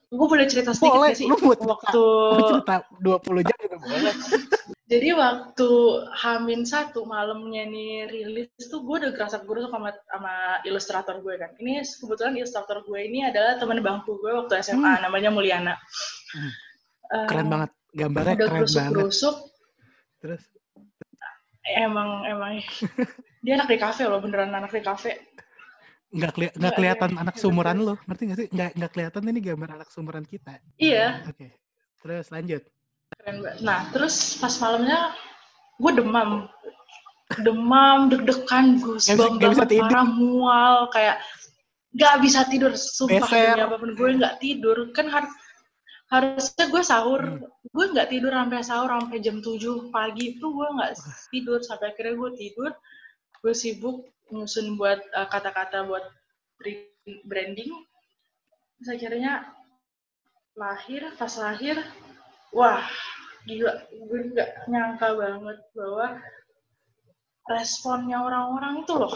[0.10, 2.04] gue boleh cerita sedikit Boleh, sih waktu
[2.50, 4.14] cerita 20 jam juga boleh.
[4.94, 5.70] jadi waktu
[6.18, 10.34] Hamin satu malamnya nih rilis tuh gue udah gerasa gerusuk sama sama
[10.66, 15.30] ilustrator gue kan ini kebetulan ilustrator gue ini adalah teman bangku gue waktu SMA namanya
[15.34, 15.76] Mulyana
[16.30, 16.54] Hmm.
[17.10, 17.70] Eh, Keren banget.
[17.90, 18.94] Gambarnya udah keren banget.
[20.22, 20.44] Terus
[21.66, 22.60] emang emang
[23.42, 25.20] dia anak di kafe loh beneran anak di kafe
[26.10, 27.94] nggak keli- nggak kelihatan anak sumuran lo.
[28.10, 28.48] Ngerti nggak sih?
[28.50, 30.58] Nggak nggak kelihatan ini gambar anak sumuran kita.
[30.82, 31.54] iya Oke.
[32.02, 32.66] Terus lanjut.
[33.10, 35.14] keren banget nah terus pas malamnya
[35.82, 36.46] gue demam
[37.42, 38.98] demam deg-degan gue
[39.38, 39.86] banget tidur.
[39.86, 41.18] parah mual kayak
[41.94, 45.34] nggak bisa tidur sumpah demi apa pun gue nggak tidur kan har-
[46.10, 47.22] harusnya gue sahur.
[47.22, 47.46] Hmm.
[47.70, 50.92] gue nggak tidur sampai sahur sampai jam 7 pagi itu gue nggak
[51.30, 51.60] tidur.
[51.62, 52.72] Sampai akhirnya gue tidur
[53.40, 56.04] gue sibuk nyusun buat uh, kata-kata buat
[56.60, 56.92] bri-
[57.24, 57.72] branding.
[58.82, 59.54] Terus akhirnya
[60.58, 61.78] lahir pas lahir
[62.52, 62.84] wah
[63.46, 63.86] gila.
[63.94, 66.08] Gue nggak nyangka banget bahwa
[67.50, 69.16] responnya orang-orang itu loh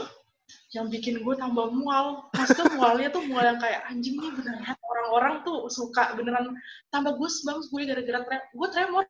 [0.74, 2.30] yang bikin gue tambah mual.
[2.34, 4.78] Maksudnya mualnya tuh mual yang kayak anjing nih beneran
[5.14, 6.58] orang-orang tuh suka beneran
[6.90, 9.06] tambah goosebumps gue gara-gara tre- gue tremor.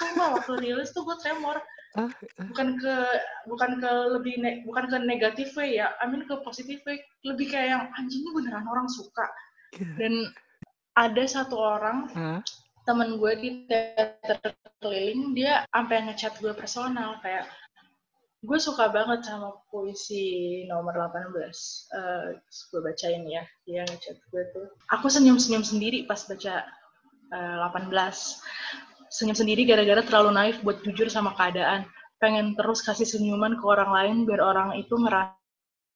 [0.00, 1.60] Sumpah, waktu rilis tuh gue tremor.
[1.94, 2.10] Ah,
[2.50, 2.94] bukan ke
[3.46, 6.98] bukan ke lebih ne- bukan ke negatif way ya I mean ke positif way.
[7.22, 9.28] Lebih kayak yang anjing ini beneran orang suka.
[10.00, 10.32] Dan
[10.98, 12.10] ada satu orang
[12.82, 17.46] temen gue di teater keliling dia sampai ngechat gue personal kayak
[18.44, 21.32] gue suka banget sama puisi nomor 18
[21.96, 24.68] Eh gue bacain ya dia ngechat gue tuh.
[24.92, 26.64] Aku senyum-senyum sendiri pas baca
[27.32, 27.90] eh, 18
[29.08, 31.88] senyum sendiri gara-gara terlalu naif buat jujur sama keadaan.
[32.20, 35.34] Pengen terus kasih senyuman ke orang lain biar orang itu ngerasa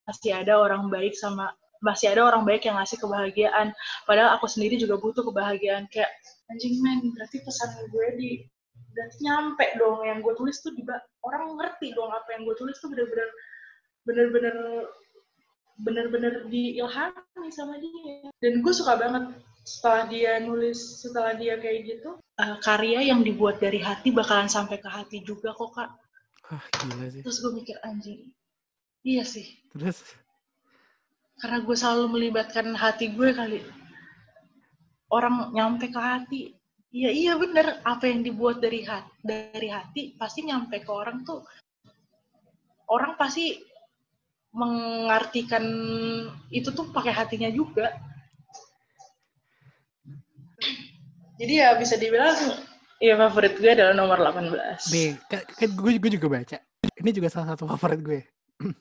[0.08, 1.52] masih ada orang baik sama
[1.84, 3.70] masih ada orang baik yang ngasih kebahagiaan.
[4.08, 5.86] Padahal aku sendiri juga butuh kebahagiaan.
[5.92, 6.10] Kayak
[6.50, 8.30] anjing men berarti pesan gue di
[8.98, 10.82] berarti nyampe dong yang gue tulis tuh di
[11.22, 13.30] orang ngerti dong apa yang gue tulis tuh bener-bener
[14.02, 14.56] bener-bener
[15.78, 18.26] bener-bener diilhami sama dia.
[18.42, 23.60] Dan gue suka banget setelah dia nulis setelah dia kayak gitu eh, karya yang dibuat
[23.62, 25.90] dari hati bakalan sampai ke hati juga kok kak.
[26.48, 27.22] Wah, gila sih.
[27.22, 28.34] terus gue mikir anjing.
[29.06, 29.46] Iya sih.
[29.70, 30.02] Terus?
[31.38, 33.62] Karena gue selalu melibatkan hati gue kali.
[35.06, 36.57] Orang nyampe ke hati
[36.94, 41.44] iya iya bener apa yang dibuat dari hati dari hati pasti nyampe ke orang tuh
[42.88, 43.60] orang pasti
[44.56, 45.64] mengartikan
[46.48, 47.92] itu tuh pakai hatinya juga
[51.38, 52.34] jadi ya bisa dibilang
[52.98, 56.58] ya favorit gue adalah nomor 18 nih, kan, gue, gue juga baca.
[56.98, 58.20] Ini juga salah satu favorit gue.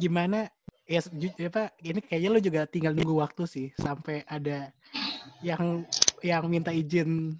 [0.00, 0.48] Gimana
[0.88, 4.70] ya ju- apa ini kayaknya lo juga tinggal nunggu waktu sih sampai ada
[5.42, 5.82] yang
[6.24, 7.36] yang minta izin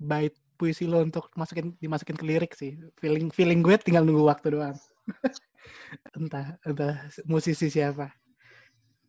[0.00, 2.78] bait puisi lo untuk masukin dimasukin ke lirik sih.
[3.00, 4.78] Feeling feeling gue tinggal nunggu waktu doang.
[6.18, 8.12] entah entah musisi siapa.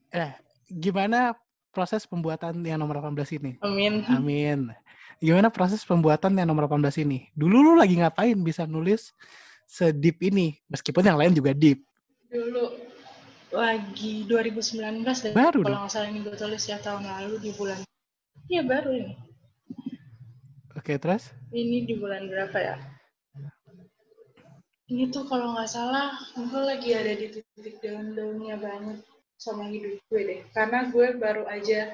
[0.10, 0.32] Eh,
[0.67, 1.36] gimana
[1.76, 3.52] proses pembuatan yang nomor 18 ini?
[3.62, 4.08] Amin.
[4.08, 4.71] Amin.
[5.19, 7.32] Gimana proses pembuatan yang nomor 18 ini?
[7.36, 9.15] Dulu lu lagi ngapain bisa nulis
[9.67, 10.60] sedip ini?
[10.71, 11.84] Meskipun yang lain juga deep.
[12.32, 12.63] Dulu
[13.56, 15.34] lagi 2019 deh.
[15.36, 17.85] Baru Kalau nggak salah ini gue tulis ya tahun lalu di bulan.
[18.45, 19.13] Iya baru ini.
[20.77, 21.34] Oke, terus?
[21.49, 22.75] Ini di bulan berapa ya?
[24.86, 29.01] Ini tuh kalau nggak salah, gue lagi ada di titik daun-daunnya banget
[29.41, 30.41] sama hidup gue deh.
[30.53, 31.89] Karena gue baru aja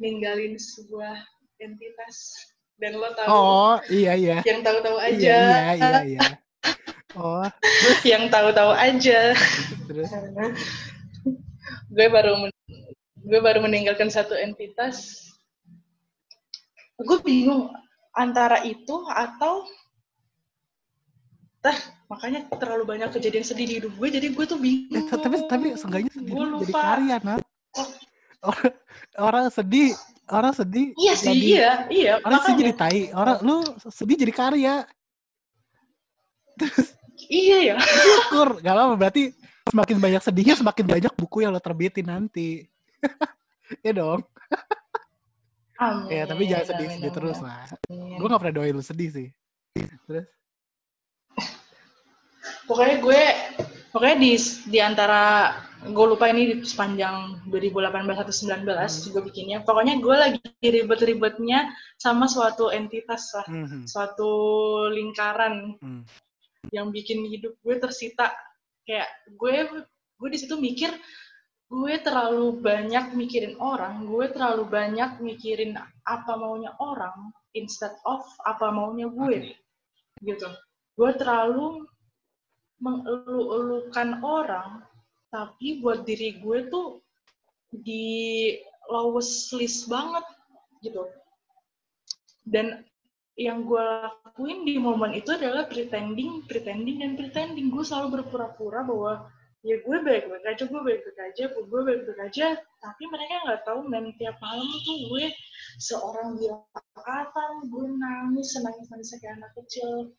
[0.00, 1.20] ninggalin sebuah
[1.60, 2.32] entitas.
[2.80, 4.38] Dan lo tahu, Oh, iya iya.
[4.48, 5.12] yang tahu-tahu aja.
[5.20, 6.20] Iya, iya, iya, iya.
[7.12, 7.44] Oh,
[8.16, 9.36] Yang tahu-tahu aja.
[9.84, 10.08] terus
[11.92, 12.48] gue baru
[13.28, 15.28] gue baru meninggalkan satu entitas.
[17.02, 17.70] Gue bingung
[18.12, 19.66] antara itu atau
[21.62, 21.78] Tah,
[22.10, 24.98] makanya terlalu banyak kejadian sedih di hidup gue, jadi gue tuh bingung.
[24.98, 27.42] eh, tapi tapi seenggaknya sedih Gue jadi karya, Nat.
[28.42, 28.72] Orang,
[29.14, 29.94] orang sedih,
[30.26, 32.12] orang sedih Iya sih, jadi iya, iya.
[32.26, 33.02] orang sedih jadi Makanya, tai.
[33.14, 33.56] Orang lu
[33.94, 34.74] sedih jadi karya.
[37.30, 37.74] iya ya.
[37.78, 38.58] Syukur.
[38.58, 39.22] Gak apa berarti
[39.70, 42.66] semakin banyak sedihnya semakin banyak buku yang lo terbitin nanti.
[43.86, 44.26] ya dong.
[45.82, 46.06] Amin.
[46.08, 47.46] Ya, tapi jangan amin, sedih-sedih amin, terus amin.
[47.48, 47.62] lah.
[47.90, 48.16] Amin.
[48.16, 49.28] Gue gak pernah doain lu sedih sih.
[50.06, 50.26] Terus?
[52.66, 53.20] Pokoknya gue,
[53.90, 54.32] pokoknya di
[54.68, 55.22] di antara
[55.82, 59.10] gue lupa ini di sepanjang 2018 atau 19 Hmm.
[59.10, 59.58] gue bikinnya.
[59.66, 63.90] Pokoknya gue lagi ribet-ribetnya sama suatu entitas lah, Mhm.
[63.90, 64.30] suatu
[64.88, 66.02] lingkaran Hmm.
[66.70, 68.30] yang bikin hidup gue tersita.
[68.86, 69.54] Kayak gue,
[70.18, 70.90] gue di situ mikir
[71.72, 75.72] gue terlalu banyak mikirin orang, gue terlalu banyak mikirin
[76.04, 79.56] apa maunya orang instead of apa maunya gue,
[80.20, 80.48] gitu.
[81.00, 81.88] Gue terlalu
[82.76, 84.84] mengelu-elukan orang,
[85.32, 87.00] tapi buat diri gue tuh
[87.72, 88.52] di
[88.92, 90.28] lowest list banget,
[90.84, 91.08] gitu.
[92.44, 92.84] Dan
[93.40, 97.72] yang gue lakuin di momen itu adalah pretending, pretending, dan pretending.
[97.72, 99.24] Gue selalu berpura-pura bahwa
[99.62, 102.46] ya gue baik-baik aja, gue baik-baik aja, gue baik-baik aja.
[102.82, 105.24] Tapi mereka nggak tahu, dan tiap malam tuh gue
[105.78, 106.66] seorang bilang
[106.98, 110.10] kata, gue nangis, nangis-nangis kayak anak kecil.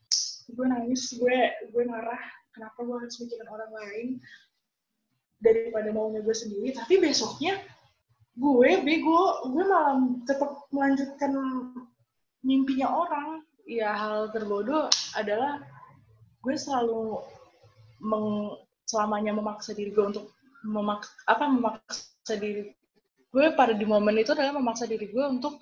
[0.52, 1.38] Gue nangis, gue
[1.72, 2.24] gue marah,
[2.56, 4.08] kenapa gue harus mikirin orang lain
[5.44, 6.72] daripada maunya gue sendiri.
[6.72, 7.60] Tapi besoknya
[8.40, 11.32] gue bego, gue malah tetap melanjutkan
[12.48, 13.30] mimpinya orang.
[13.64, 15.64] Ya hal terbodoh adalah
[16.44, 17.24] gue selalu
[18.04, 18.60] meng,
[18.94, 20.30] selamanya memaksa diri gue untuk
[20.62, 22.70] memak apa memaksa diri
[23.34, 25.58] gue pada di momen itu adalah memaksa diri gue untuk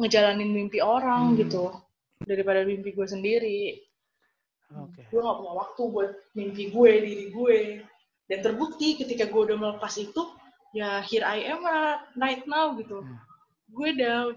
[0.00, 1.38] ngejalanin mimpi orang Hmm.
[1.38, 1.68] gitu
[2.24, 3.60] daripada mimpi gue sendiri
[4.72, 5.04] Oke.
[5.12, 7.58] gue gak punya waktu buat mimpi gue diri gue
[8.32, 10.22] dan terbukti ketika gue udah melepas itu
[10.72, 11.60] ya here I am
[12.16, 13.20] right now gitu Hmm.
[13.68, 14.32] gue udah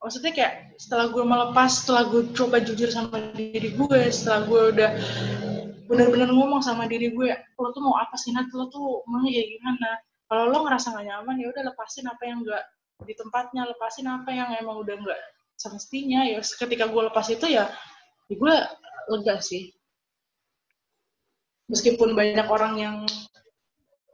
[0.00, 4.90] maksudnya kayak setelah gue melepas setelah gue coba jujur sama diri gue setelah gue udah
[5.84, 8.48] benar-benar ngomong sama diri gue lo tuh mau apa sih Nat?
[8.52, 9.90] Lo tuh maunya kayak gimana?
[10.24, 12.64] Kalau lo ngerasa gak nyaman ya udah lepasin apa yang enggak
[13.04, 15.20] di tempatnya lepasin apa yang emang udah enggak
[15.60, 16.24] semestinya.
[16.24, 17.68] Ya ketika gue lepas itu ya,
[18.28, 18.54] ya gue
[19.12, 19.70] lega sih.
[21.68, 22.96] Meskipun banyak orang yang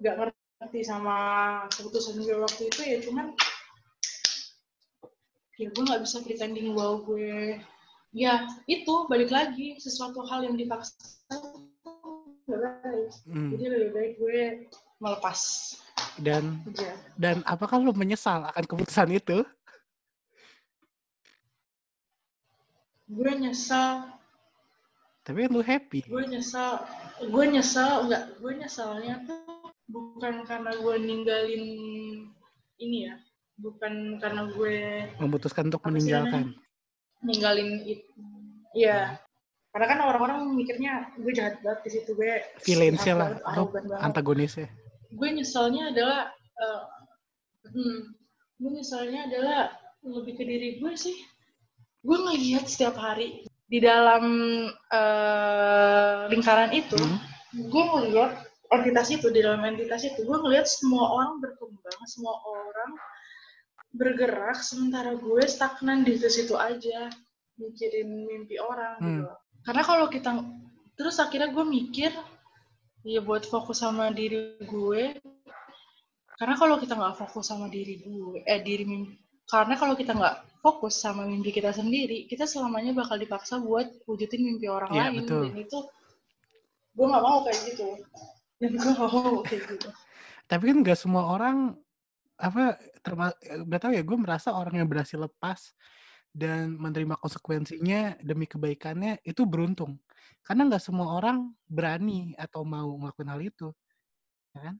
[0.00, 1.16] nggak ngerti sama
[1.68, 3.36] keputusan gue waktu itu ya cuman
[5.60, 7.60] ya gue nggak bisa pretending bahwa gue
[8.10, 8.34] ya
[8.66, 10.94] itu balik lagi sesuatu hal yang dipaksa
[13.30, 13.54] Hmm.
[13.54, 14.40] jadi lebih baik gue
[14.98, 15.38] melepas
[16.18, 19.46] Dan aja dan apakah lu menyesal akan keputusan itu?
[23.06, 24.10] gue nyesal
[25.22, 26.02] Tapi lu happy.
[26.02, 26.82] gue nyesal
[27.22, 29.46] gue nyesal enggak gue nyesalnya tuh
[29.86, 31.64] bukan karena gue ninggalin
[32.78, 33.14] ini ya
[33.58, 36.58] bukan karena gue Memutuskan untuk meninggalkan.
[37.24, 38.04] Ninggalin itu
[38.72, 39.18] ya
[39.70, 43.30] karena kan orang-orang mikirnya gue jahat banget di situ gue jahat lah.
[43.54, 44.02] arogan banget.
[44.02, 44.68] antagonisnya.
[45.14, 46.20] gue nyesalnya adalah
[46.58, 46.82] eh,
[47.70, 47.98] hmm,
[48.58, 49.60] gue nyesalnya adalah
[50.02, 51.14] lebih ke diri gue sih
[52.02, 54.24] gue ngelihat setiap hari di dalam
[54.90, 56.98] eh, lingkaran itu
[57.50, 57.66] Hmm.
[57.66, 62.90] gue ngelihat entitas itu di dalam entitas itu gue ngelihat semua orang berkembang semua orang
[63.90, 67.10] bergerak sementara gue stagnan di situ aja
[67.58, 69.26] mikirin mimpi orang gitu.
[69.66, 70.30] Karena kalau kita
[70.96, 72.12] terus akhirnya gue mikir
[73.04, 75.16] ya buat fokus sama diri gue
[76.36, 79.16] karena kalau kita nggak fokus sama diri gue eh diri mimpi
[79.48, 84.44] karena kalau kita nggak fokus sama mimpi kita sendiri kita selamanya bakal dipaksa buat wujudin
[84.44, 85.16] mimpi orang Iya, lain.
[85.24, 85.42] betul.
[85.48, 85.78] dan itu
[86.90, 87.86] gue nggak mau kayak gitu.
[88.60, 89.88] Dan gue nggak mau kayak gitu.
[90.50, 91.56] Tapi kan nggak semua orang
[92.40, 93.32] apa terma
[93.68, 95.76] nggak tahu ya, gue merasa orang yang berhasil lepas
[96.32, 99.98] dan menerima konsekuensinya demi kebaikannya itu beruntung.
[100.46, 103.68] Karena nggak semua orang berani atau mau ngelakuin hal itu,
[104.56, 104.76] ya kan?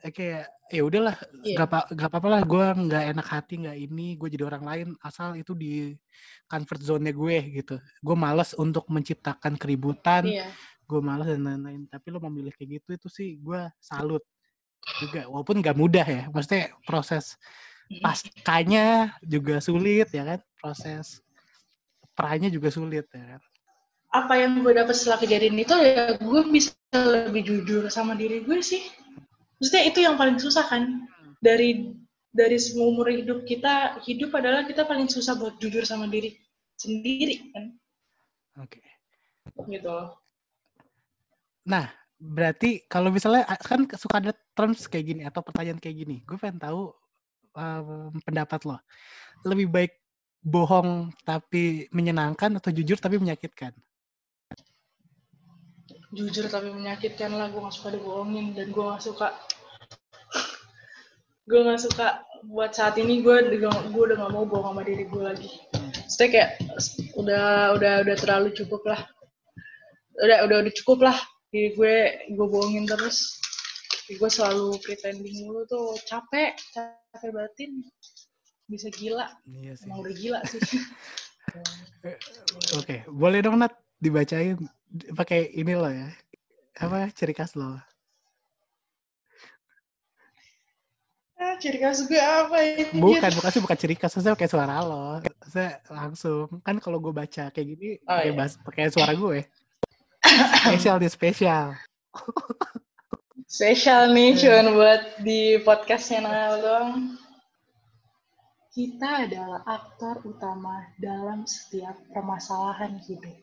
[0.00, 1.54] Eh, kayak ya udahlah, Iya.
[1.60, 4.88] nggak apa nggak apa-apa lah, gue nggak enak hati, nggak ini, gue jadi orang lain
[5.04, 5.92] asal itu di
[6.48, 7.76] comfort zone-nya gue gitu.
[8.00, 10.48] Gue malas untuk menciptakan keributan, Iya.
[10.88, 11.84] gue malas dan lain-lain.
[11.92, 14.24] Tapi lo memilih kayak gitu itu sih gue salut
[15.00, 16.22] juga, walaupun nggak mudah ya.
[16.32, 17.36] Maksudnya proses
[17.98, 21.18] pascanya juga sulit ya kan, proses
[22.14, 23.40] pranya juga sulit ya kan.
[24.10, 28.58] Apa yang gue dapet setelah kejadian itu ya gue bisa lebih jujur sama diri gue
[28.62, 28.82] sih.
[29.58, 31.06] Maksudnya itu yang paling susah kan.
[31.40, 31.94] Dari
[32.30, 36.38] dari semua umur hidup kita, hidup adalah kita paling susah buat jujur sama diri
[36.78, 37.64] sendiri kan.
[38.62, 38.82] Oke.
[39.66, 40.18] Gitu loh.
[41.66, 46.36] Nah, berarti kalau misalnya kan suka ada terms kayak gini atau pertanyaan kayak gini, gue
[46.36, 46.92] pengen tahu
[47.56, 48.76] em, pendapat lo.
[49.48, 49.92] Lebih baik
[50.44, 53.72] bohong tapi menyenangkan atau jujur tapi menyakitkan?
[56.10, 59.30] jujur tapi menyakitkan lah gue gak suka dibohongin dan gue gak suka
[61.46, 62.06] gue gak suka
[62.50, 65.50] buat saat ini gue gue udah gak mau bohong sama diri gue lagi
[66.10, 66.50] Maksudnya kayak
[67.14, 67.46] udah
[67.78, 69.00] udah udah terlalu cukup lah
[70.18, 71.16] udah udah udah cukup lah
[71.50, 71.96] diri gue
[72.30, 73.38] gue bohongin terus
[74.06, 77.82] gue selalu pretending mulu tuh capek capek batin
[78.66, 79.86] bisa gila Iya sih.
[79.86, 80.60] emang udah gila sih
[82.78, 84.54] Oke, boleh dong Nat dibacain
[85.18, 86.06] pakai ini lo ya.
[86.78, 87.74] Apa ciri khas lo?
[91.40, 94.78] ah ciri khas gue apa ya Bukan, bukan sih bukan ciri khas, saya pakai suara
[94.84, 95.18] lo.
[95.48, 98.46] Saya langsung kan kalau gue baca kayak gini Oh, pakai iya.
[98.62, 99.38] pakai suara gue.
[100.24, 101.66] Spesial nih spesial.
[103.50, 106.88] Spesial nih cuman buat di podcastnya Nal dong.
[108.70, 113.34] Kita adalah aktor utama dalam setiap permasalahan hidup.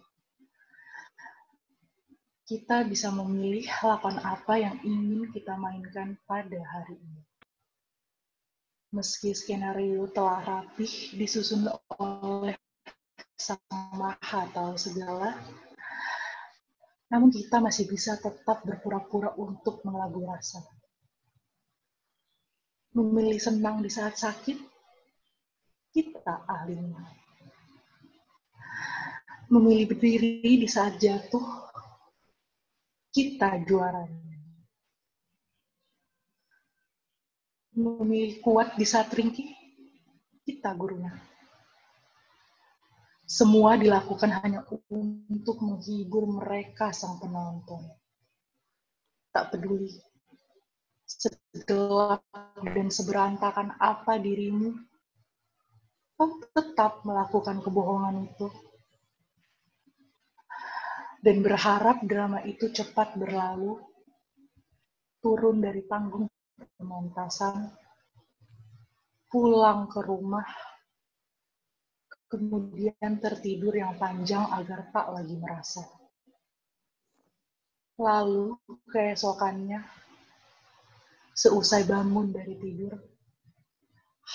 [2.48, 7.22] Kita bisa memilih lapan apa yang ingin kita mainkan pada hari ini.
[8.96, 11.68] Meski skenario telah rapih disusun
[12.00, 12.56] oleh
[13.36, 13.60] sang
[14.00, 15.36] maha tahu segala,
[17.08, 20.60] namun kita masih bisa tetap berpura-pura untuk mengelabui rasa.
[22.92, 24.58] Memilih senang di saat sakit,
[25.96, 27.04] kita ahlinya.
[29.48, 31.72] Memilih berdiri di saat jatuh,
[33.16, 34.36] kita juaranya.
[37.78, 39.48] Memilih kuat di saat ringkih,
[40.44, 41.27] kita gurunya.
[43.28, 44.64] Semua dilakukan hanya
[45.28, 47.84] untuk menghibur mereka sang penonton.
[49.36, 49.92] Tak peduli
[51.08, 52.24] segelap
[52.64, 54.76] dan seberantakan apa dirimu,
[56.20, 58.48] kau tetap melakukan kebohongan itu.
[61.24, 63.82] Dan berharap drama itu cepat berlalu,
[65.20, 66.30] turun dari panggung
[66.78, 67.68] pementasan,
[69.28, 70.46] pulang ke rumah,
[72.28, 75.84] kemudian tertidur yang panjang agar tak lagi merasa.
[77.98, 78.54] Lalu
[78.92, 79.82] keesokannya,
[81.34, 82.94] seusai bangun dari tidur,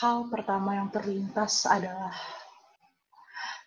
[0.02, 2.10] hal pertama yang terlintas adalah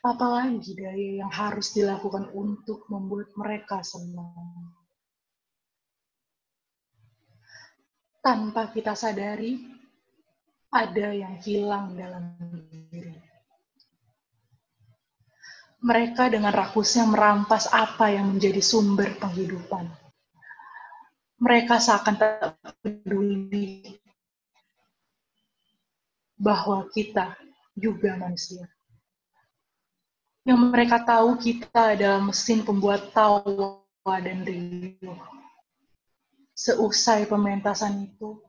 [0.05, 4.73] apalagi daya yang harus dilakukan untuk membuat mereka senang.
[8.19, 9.61] Tanpa kita sadari,
[10.73, 12.35] ada yang hilang dalam.
[15.83, 19.91] Mereka dengan rakusnya merampas apa yang menjadi sumber penghidupan.
[21.41, 23.99] Mereka seakan tak peduli
[26.39, 27.35] bahwa kita
[27.75, 28.67] juga manusia.
[30.45, 33.81] Yang mereka tahu kita adalah mesin pembuat tawa
[34.21, 35.17] dan riuh.
[36.55, 38.39] Seusai pementasan itu,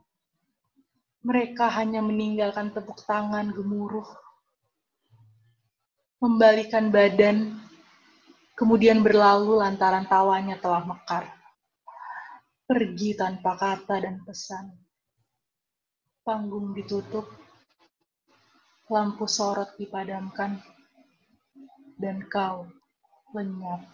[1.27, 4.07] mereka hanya meninggalkan tepuk tangan gemuruh,
[6.21, 7.61] membalikan badan,
[8.57, 11.29] kemudian berlalu lantaran tawanya telah mekar.
[12.67, 14.75] Pergi tanpa kata dan pesan.
[16.27, 17.31] Panggung ditutup,
[18.91, 20.59] lampu sorot dipadamkan,
[22.03, 22.67] dan kau
[23.31, 23.87] lenyap.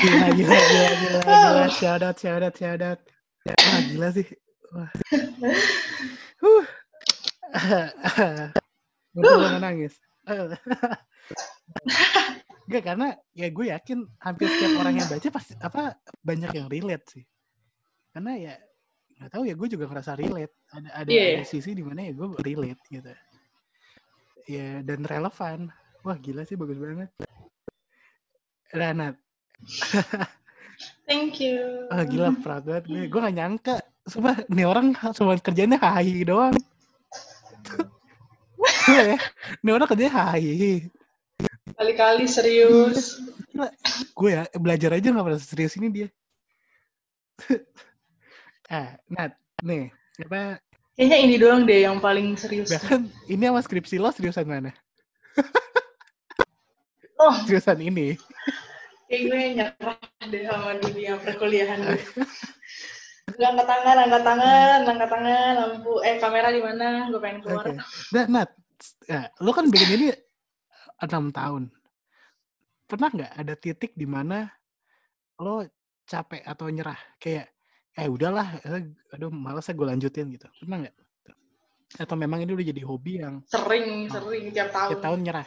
[0.00, 1.64] Gila, gila, gila, gila, gila.
[1.68, 3.00] Shout out, shout out, shout out.
[3.44, 4.24] Wah, gila sih.
[4.72, 4.88] Wah.
[6.40, 6.64] Huh.
[9.14, 9.94] Gue nggak nangis.
[12.70, 17.06] Enggak, karena ya gue yakin hampir setiap orang yang baca pasti apa banyak yang relate
[17.10, 17.24] sih.
[18.14, 18.54] Karena ya
[19.18, 20.54] nggak tahu ya gue juga ngerasa relate.
[20.70, 21.42] Ada ada, Iya.
[21.42, 23.10] ada sisi di mana ya gue relate gitu.
[24.46, 25.70] Ya dan relevan.
[26.06, 27.10] Wah gila sih bagus banget.
[28.70, 29.18] Ranat
[31.04, 31.90] Thank you.
[31.90, 33.02] ah gila proud banget gue.
[33.10, 33.76] Gue gak nyangka.
[34.08, 36.56] Sumpah, nih orang cuma kerjanya hahi doang
[38.80, 39.18] Gila ya
[39.60, 40.88] nih orang kerjanya hahi
[41.76, 43.20] Kali-kali serius.
[44.14, 46.08] gue ya belajar aja gak pernah serius ini dia
[48.68, 49.90] ah Nat nih
[50.22, 50.60] apa
[50.94, 52.68] Kayaknya ini doang deh yang paling serius.
[52.68, 54.72] bahkan ini sama skripsi lo seriusan mana
[57.20, 58.16] Oh, seriusan ini
[59.10, 62.00] kayak gue nyerah deh sama dunia perkuliahan gue.
[63.40, 67.08] Angkat tangan, angkat tangan, angkat tangan, lampu, eh kamera di mana?
[67.08, 67.62] Gue pengen keluar.
[67.62, 67.78] Oke.
[68.12, 68.48] Nah, Nat,
[69.06, 70.06] ya, lo kan bikin ini
[71.00, 71.62] enam tahun.
[72.88, 74.50] Pernah nggak ada titik di mana
[75.40, 75.64] lo
[76.04, 76.98] capek atau nyerah?
[77.22, 77.54] Kayak,
[77.94, 80.50] eh udahlah, eh, aduh malas gue lanjutin gitu.
[80.60, 80.96] Pernah nggak?
[82.02, 84.90] Atau memang ini udah jadi hobi yang Sering, sering tiap tahun.
[84.94, 85.46] tiap tahun nyerah?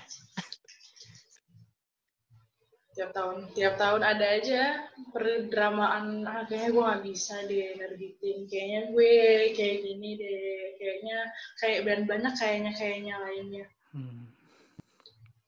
[2.94, 6.26] Tiap tahun, tiap tahun ada aja perdramaan.
[6.30, 8.38] Ah, kayaknya gue nggak bisa deh nerbitin.
[8.46, 9.14] Kayaknya gue
[9.58, 10.78] kayak gini deh.
[10.78, 11.18] Kayaknya
[11.58, 13.66] kayak dan banyak kayaknya kayaknya lainnya.
[13.94, 14.26] Hmm.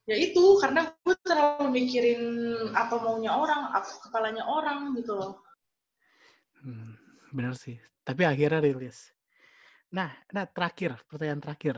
[0.06, 2.22] ya itu karena gue terlalu mikirin
[2.78, 5.42] apa maunya orang apa kepalanya orang gitu loh
[6.66, 6.98] Hmm,
[7.30, 7.78] bener sih.
[8.02, 9.14] Tapi akhirnya rilis.
[9.94, 11.78] Nah, nah terakhir, pertanyaan terakhir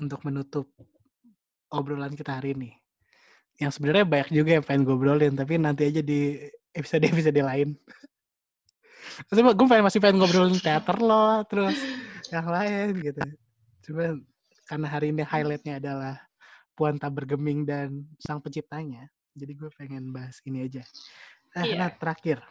[0.00, 0.72] untuk menutup
[1.68, 2.72] obrolan kita hari ini.
[3.60, 6.42] Yang sebenarnya banyak juga yang pengen gue obrolin, tapi nanti aja di
[6.74, 7.74] episode-episode lain.
[9.30, 11.78] Maksudnya gue pengen masih pengen ngobrolin teater lo, terus
[12.34, 13.22] yang lain gitu.
[13.86, 14.18] Cuma
[14.66, 16.16] karena hari ini highlightnya adalah
[16.74, 19.06] Puanta Bergeming dan sang penciptanya,
[19.38, 20.82] jadi gue pengen bahas ini aja.
[21.54, 21.76] Nah, Iya.
[21.78, 22.42] nah terakhir,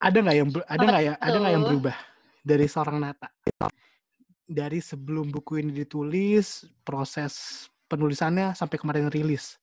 [0.00, 1.96] ada nggak yang ada nggak ya ada nggak yang berubah
[2.40, 3.28] dari seorang Nata
[4.50, 9.58] dari sebelum buku ini ditulis proses penulisannya sampai kemarin rilis.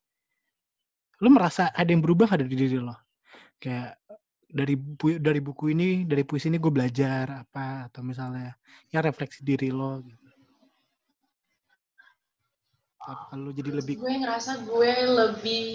[1.24, 2.94] Lu merasa ada yang berubah nggak dari diri lo?
[3.58, 3.98] Kayak
[4.48, 8.56] dari bu- dari buku ini dari puisi ini gue belajar apa atau misalnya
[8.92, 10.28] ya refleksi diri lo gitu.
[13.08, 15.66] Apa lu jadi lebih gue ngerasa gue lebih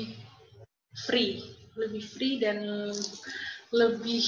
[1.09, 1.41] free
[1.81, 2.61] lebih free dan
[3.73, 4.21] lebih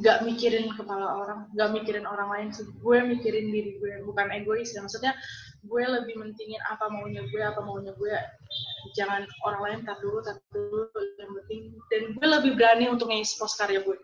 [0.00, 2.48] gak mikirin kepala orang gak mikirin orang lain.
[2.52, 4.84] Sih gue mikirin diri gue bukan egois ya.
[4.84, 5.16] Maksudnya
[5.60, 8.14] gue lebih mentingin apa maunya gue apa maunya gue
[8.96, 10.88] jangan orang lain tar dulu tar dulu
[11.20, 11.60] yang penting
[11.92, 13.96] dan gue lebih berani untuk nge-expose karya gue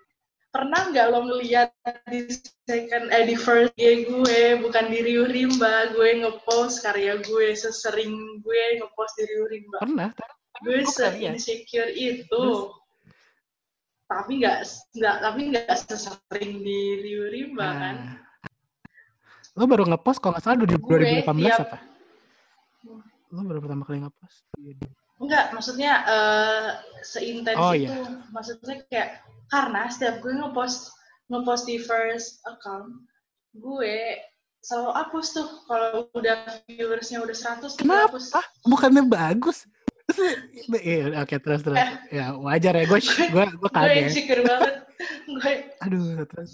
[0.53, 1.69] pernah nggak lo ngeliat
[2.09, 2.29] di
[2.65, 8.41] second eh di first day gue bukan di Rio Rimba gue ngepost karya gue sesering
[8.41, 10.09] gue ngepost di Rio Rimba pernah
[10.65, 10.91] gue lihat.
[11.37, 12.73] se-insecure itu Terus?
[14.09, 14.59] tapi nggak
[14.97, 18.26] nggak tapi nggak sesering di Rio Rimba kan Nah.
[19.57, 21.79] Lo baru ngepost kalau nggak salah di Gue 2018 tiap- apa?
[23.29, 24.45] Lo baru pertama kali ngepost.
[25.17, 26.69] Enggak, maksudnya eh,
[27.03, 27.89] seintens Oh, itu.
[27.89, 27.97] iya.
[28.31, 30.93] Maksudnya kayak karena setiap gue ngepost
[31.27, 33.03] ngepost di first account,
[33.53, 34.21] gue
[34.61, 36.37] selalu hapus tuh kalau udah
[36.67, 38.13] viewersnya udah 100 tuh gue Kenapa?
[38.13, 38.25] hapus.
[38.63, 39.65] Bukannya bagus?
[40.83, 41.79] Iya, oke terus terus.
[42.11, 44.03] Ya wajar ya, gue gue gue gue kaget.
[44.11, 44.75] insecure banget.
[45.27, 45.53] gue
[45.85, 46.51] Aduh, terus.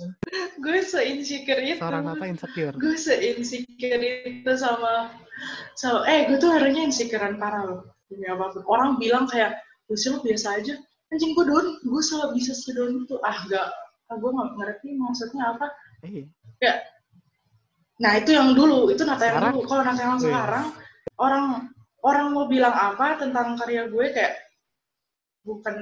[0.59, 1.79] gue se-insecure itu.
[1.79, 2.75] seorang Nata insecure.
[2.77, 5.13] gue se-insecure itu sama
[5.77, 7.81] sama eh gue tuh harusnya insecurean parah loh.
[8.09, 10.75] Demi apa pun orang bilang kayak gue sih biasa aja.
[11.13, 11.67] Anjing gue down.
[11.85, 13.17] Gue selalu bisa sedown itu.
[13.25, 13.69] Ah gak
[14.13, 15.67] ah, gue nggak ngerti maksudnya apa.
[16.03, 16.75] Iya.
[18.03, 18.91] nah itu yang dulu.
[18.91, 19.65] Itu nata yang dulu.
[19.69, 20.67] Kalau nata yang sekarang
[21.21, 21.71] orang
[22.03, 24.35] orang mau bilang apa tentang karya gue kayak
[25.43, 25.75] bukan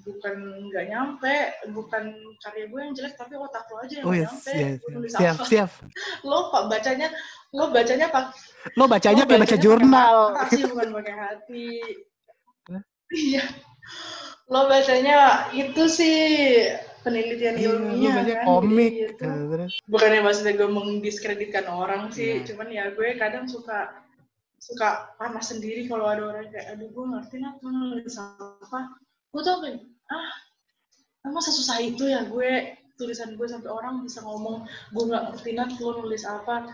[0.00, 0.36] bukan
[0.66, 1.36] nggak nyampe
[1.68, 2.04] bukan
[2.38, 4.90] karya gue yang jelek tapi otak lo aja yang Oh nggak iya, nyampe siap, Gue
[4.90, 5.44] nulis siap, apa.
[5.44, 5.70] siap.
[6.28, 7.08] lo kok bacanya
[7.50, 8.24] lo bacanya pak
[8.72, 10.16] Lo bacanya kayak baca jurnal.
[10.34, 11.68] hati bukan pakai hati
[13.10, 13.44] iya
[14.46, 15.16] lo bacanya
[15.52, 16.18] itu sih
[17.00, 18.92] penelitian Iya, ilmiah baca kan komik.
[18.92, 19.72] jadi itu terus.
[19.84, 22.44] bukannya maksudnya gue mendiskreditkan orang sih Iya.
[22.46, 23.88] cuman ya gue kadang suka
[24.60, 28.92] suka panas sendiri kalau ada orang kayak aduh gue ngerti nah gue nulis apa
[29.32, 29.80] gue tuh kayak
[30.12, 30.30] ah
[31.24, 35.72] emang sesusah itu ya gue tulisan gue sampai orang bisa ngomong gue nggak ngerti nat
[35.80, 36.68] lo nulis apa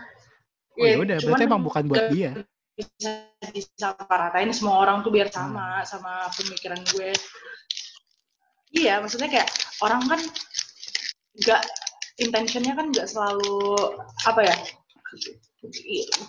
[0.77, 2.31] Oh ya udah, cuman berarti emang bukan buat dia.
[2.77, 5.49] bisa disaparatain semua orang tuh biar Hmm.
[5.49, 7.09] sama sama pemikiran gue
[8.77, 9.49] iya maksudnya kayak
[9.81, 10.21] orang kan
[11.41, 11.61] nggak
[12.21, 13.73] intentionnya kan nggak selalu
[14.29, 14.55] apa ya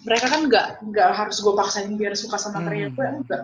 [0.03, 2.97] mereka kan nggak nggak harus gue paksain biar suka sama karya Hmm.
[2.97, 3.43] gue enggak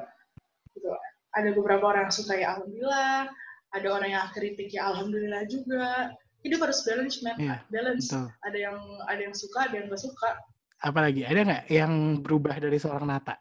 [0.73, 0.91] gitu
[1.31, 3.27] ada beberapa orang yang suka ya alhamdulillah
[3.75, 8.27] ada orang yang kritik ya alhamdulillah juga hidup harus balance man Iya, balance betul.
[8.43, 8.77] ada yang
[9.07, 10.31] ada yang suka ada yang gak suka
[10.79, 13.41] Apalagi ada nggak yang berubah dari seorang Nata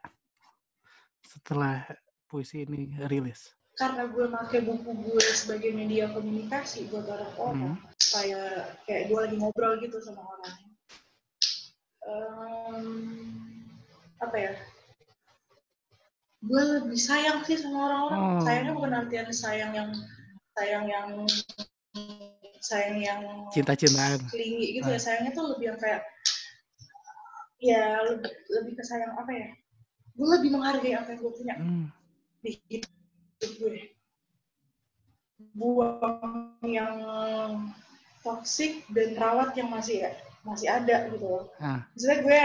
[1.21, 1.83] setelah
[2.25, 3.51] puisi ini rilis?
[3.73, 7.77] karena gue pakai buku gue sebagai media komunikasi buat orang-orang Hmm.
[8.13, 10.53] kayak kayak gue lagi ngobrol gitu sama orang
[12.03, 12.85] Em,
[14.19, 14.51] apa ya
[16.43, 18.41] gue lebih sayang sih sama orang-orang Oh.
[18.43, 19.89] sayangnya bukan artian sayang yang
[20.51, 21.07] sayang yang
[22.59, 23.21] sayang yang
[23.55, 24.19] Cinta-cintaan.
[24.27, 25.01] tinggi gitu ya Ah.
[25.01, 26.03] sayangnya tuh lebih yang kayak
[27.63, 29.47] ya lebih, lebih ke sayang apa ya
[30.13, 31.87] gue lebih menghargai apa yang gue punya Hmm.
[32.43, 32.91] di hidup
[33.39, 33.79] gue
[35.55, 36.95] buang yang
[38.19, 40.11] toksik dan rawat yang masih
[40.43, 41.45] masih ada gitu loh.
[41.59, 41.87] Ah.
[41.95, 42.41] Misalnya gue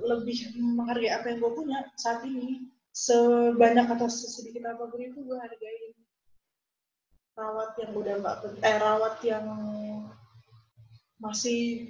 [0.00, 2.68] lebih menghargai apa yang gue punya saat ini.
[2.90, 5.94] Sebanyak atau sedikit apa pun itu gue hargai
[7.38, 9.46] rawat yang udah nggak eh rawat yang
[11.22, 11.88] masih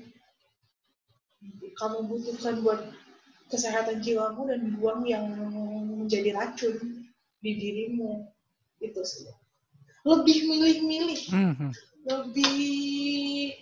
[1.74, 2.80] kamu butuhkan buat
[3.48, 5.26] kesehatan jiwamu dan buang yang
[5.98, 7.08] menjadi racun
[7.40, 8.28] di dirimu.
[8.78, 9.26] Itu sih.
[10.04, 11.22] Lebih milih-milih.
[11.32, 11.72] Hmm, hmm.
[12.08, 13.52] lebih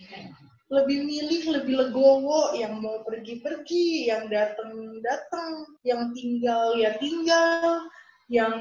[0.69, 7.89] lebih milih lebih legowo yang mau pergi-pergi yang datang-datang yang tinggal ya tinggal
[8.29, 8.55] yang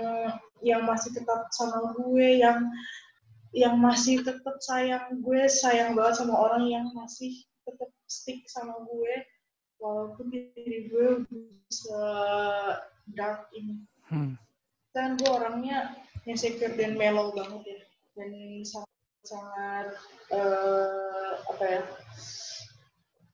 [0.63, 2.63] yang masih tetap sama gue yang
[3.51, 9.13] yang masih tetap sayang gue sayang banget sama orang yang masih tetap stick sama gue
[9.83, 12.03] walaupun diri gue bisa
[13.11, 14.39] dark ini Hmm.
[14.95, 15.91] kan gue orangnya
[16.23, 17.81] insecure dan mellow banget ya
[18.15, 18.31] dan
[19.27, 19.87] sangat
[20.31, 21.83] eh, apa ya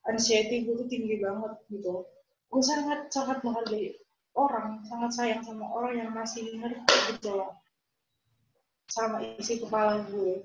[0.09, 2.03] anxiety gue tuh tinggi banget gitu.
[2.49, 3.95] Gue sangat sangat menghargai
[4.33, 7.53] orang sangat sayang sama orang yang masih ngerti gitu loh.
[8.89, 10.43] Sama isi kepala gue.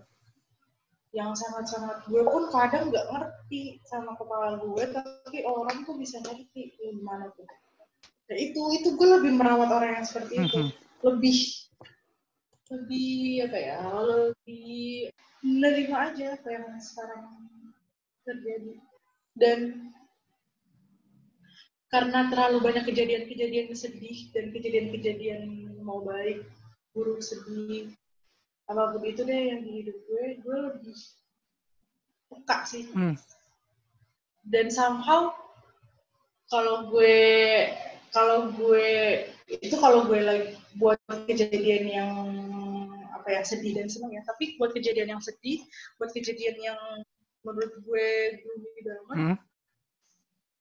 [1.16, 6.76] Yang sangat-sangat gue pun kadang nggak ngerti sama kepala gue tapi orang tuh bisa ngerti
[6.76, 7.48] gimana tuh.
[8.28, 10.60] Nah, itu itu gue lebih merawat orang yang seperti itu.
[10.68, 10.72] Mhm.
[10.98, 11.57] lebih
[12.68, 15.08] lebih apa ya lebih
[15.40, 17.24] menerima aja apa yang sekarang
[18.28, 18.74] terjadi
[19.38, 19.60] dan
[21.88, 26.44] karena terlalu banyak kejadian-kejadian sedih dan kejadian-kejadian mau baik
[26.92, 27.88] buruk sedih
[28.68, 30.96] apa pun itu deh yang di hidup gue gue lebih
[32.28, 33.16] peka sih Hmm.
[34.44, 35.32] dan somehow
[36.52, 37.16] kalau gue
[38.12, 38.88] kalau gue
[39.48, 42.12] itu kalau gue lagi buat kejadian yang
[43.28, 44.24] apa ya sedih dan senang ya.
[44.24, 45.60] Tapi buat kejadian yang sedih
[46.00, 46.80] buat kejadian yang
[47.44, 48.08] menurut gue
[48.40, 49.36] gloomy banget Hmm.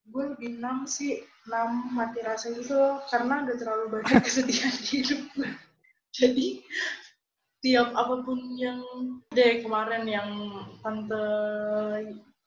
[0.07, 2.99] gue lebih enam sih enam mati rasa gitu loh.
[3.07, 5.49] Karena udah terlalu banyak kesedihan di hidup gue.
[6.11, 6.47] Jadi
[7.63, 8.83] tiap apa pun yang
[9.31, 10.27] deh kemarin yang
[10.83, 11.23] tante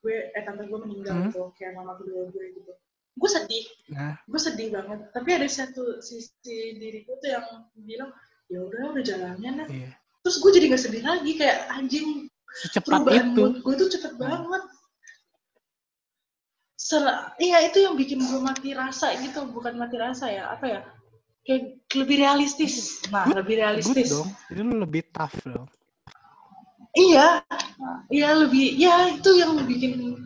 [0.05, 1.25] gue eh tante gue meninggal Hmm.
[1.33, 2.73] gitu kayak mama kedua gue gitu.
[3.17, 3.65] Gue sedih.
[3.89, 5.01] Nah, gue sedih banget.
[5.17, 7.45] Tapi ada satu sisi diri gue tuh yang
[7.89, 8.13] bilang
[8.51, 9.95] ya udah udah jalannya nah iya.
[10.21, 13.41] Terus gue jadi gak sedih lagi kayak anjing Secepat perubahan itu.
[13.41, 14.21] mood gue tuh cepet Hmm.
[14.21, 14.63] banget
[16.77, 17.07] Ser-
[17.39, 20.81] iya itu yang bikin gue mati rasa gitu bukan mati rasa ya apa ya
[21.43, 21.63] kayak
[21.95, 24.29] lebih realistis nah Good- lebih Good realistis dong.
[24.49, 25.69] Itu lu lebih tough dong.
[26.93, 27.45] iya
[28.09, 30.19] iya lebih ya itu yang bikin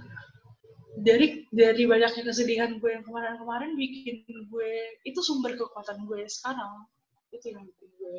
[0.97, 4.71] dari dari banyaknya kesedihan gue yang kemarin-kemarin bikin gue
[5.03, 6.87] itu sumber kekuatan gue sekarang
[7.29, 8.17] itu yang bikin gue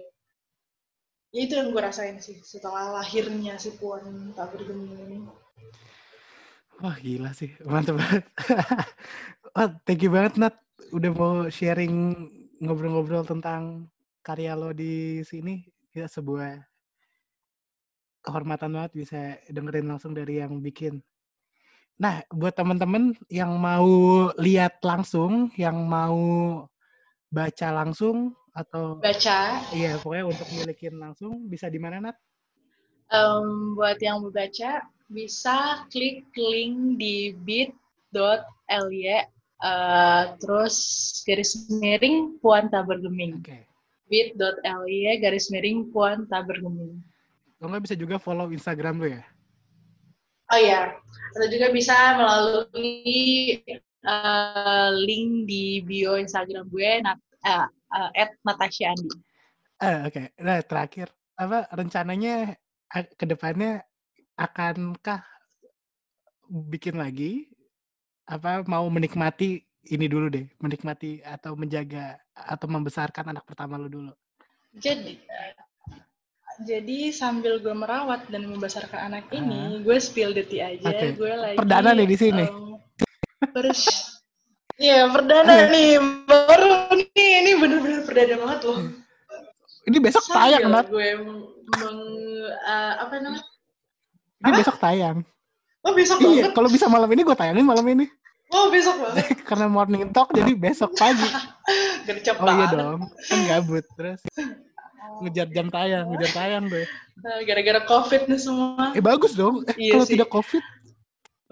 [1.36, 5.20] ya itu yang gue rasain sih setelah lahirnya si Puan tak bergeming ini
[6.84, 8.28] Wah gila sih, mantep banget.
[9.56, 10.60] Wah, thank you banget Nat,
[10.92, 12.28] udah mau sharing
[12.60, 13.88] ngobrol-ngobrol tentang
[14.20, 15.64] karya lo di sini.
[15.96, 16.60] Ya sebuah
[18.28, 21.00] kehormatan banget bisa dengerin langsung dari yang bikin.
[21.96, 23.88] Nah, buat temen-temen yang mau
[24.36, 26.20] lihat langsung, yang mau
[27.32, 32.18] baca langsung atau baca iya pokoknya untuk milikin langsung bisa di mana Nat?
[33.12, 34.82] Em, buat yang mau baca
[35.12, 40.76] bisa klik link di bit.ly eh, terus
[41.28, 43.60] garis miring puan tak bergeming Oke.
[44.08, 47.04] bit.ly garis miring puan tak bergeming
[47.60, 49.24] Kalau nggak bisa juga follow Instagram lo ya?
[50.56, 50.96] oh ya
[51.36, 57.20] atau juga bisa melalui eh, link di bio Instagram gue nat,
[57.96, 59.16] eh, at Natasha Andi
[59.76, 62.56] Eh, Oke, nah terakhir apa rencananya
[62.88, 63.84] a- ke depannya
[64.36, 65.20] akankah
[66.48, 67.52] bikin lagi
[68.24, 74.14] apa mau menikmati ini dulu deh, menikmati atau menjaga atau membesarkan anak pertama lo dulu.
[74.74, 75.20] jadi
[76.64, 79.38] jadi sambil gue merawat dan membesarkan anak Ah.
[79.38, 80.88] ini, gue spill the tea aja.
[80.88, 81.08] Oke.
[81.20, 82.46] Gue lagi Perdana nih di sini.
[83.52, 84.15] pers-
[84.76, 85.96] Iya, perdana nih.
[86.28, 87.08] Baru nih,
[87.42, 88.80] ini bener-bener perdana banget loh.
[89.86, 90.90] Ini besok tayang, Nat.
[90.90, 91.10] gue
[91.78, 92.00] meng,
[92.50, 93.46] eh, apa namanya?
[94.42, 94.58] Ini Apa?
[94.60, 95.18] besok tayang.
[95.80, 96.52] Oh, besok Iya, banget.
[96.52, 98.06] kalau bisa malam ini gue tayangin malam ini.
[98.50, 99.26] Oh, besok banget.
[99.48, 101.24] Karena morning talk jadi besok pagi.
[102.06, 102.70] Gercep Oh iya banget.
[102.76, 104.22] dong, kan gabut terus
[105.22, 106.86] ngejar jam tayang, ngejar tayang gue.
[107.16, 108.92] Eh, Gara-gara covid nih semua.
[108.92, 109.64] Eh bagus dong.
[109.66, 110.62] Eh, Iya kalau tidak covid,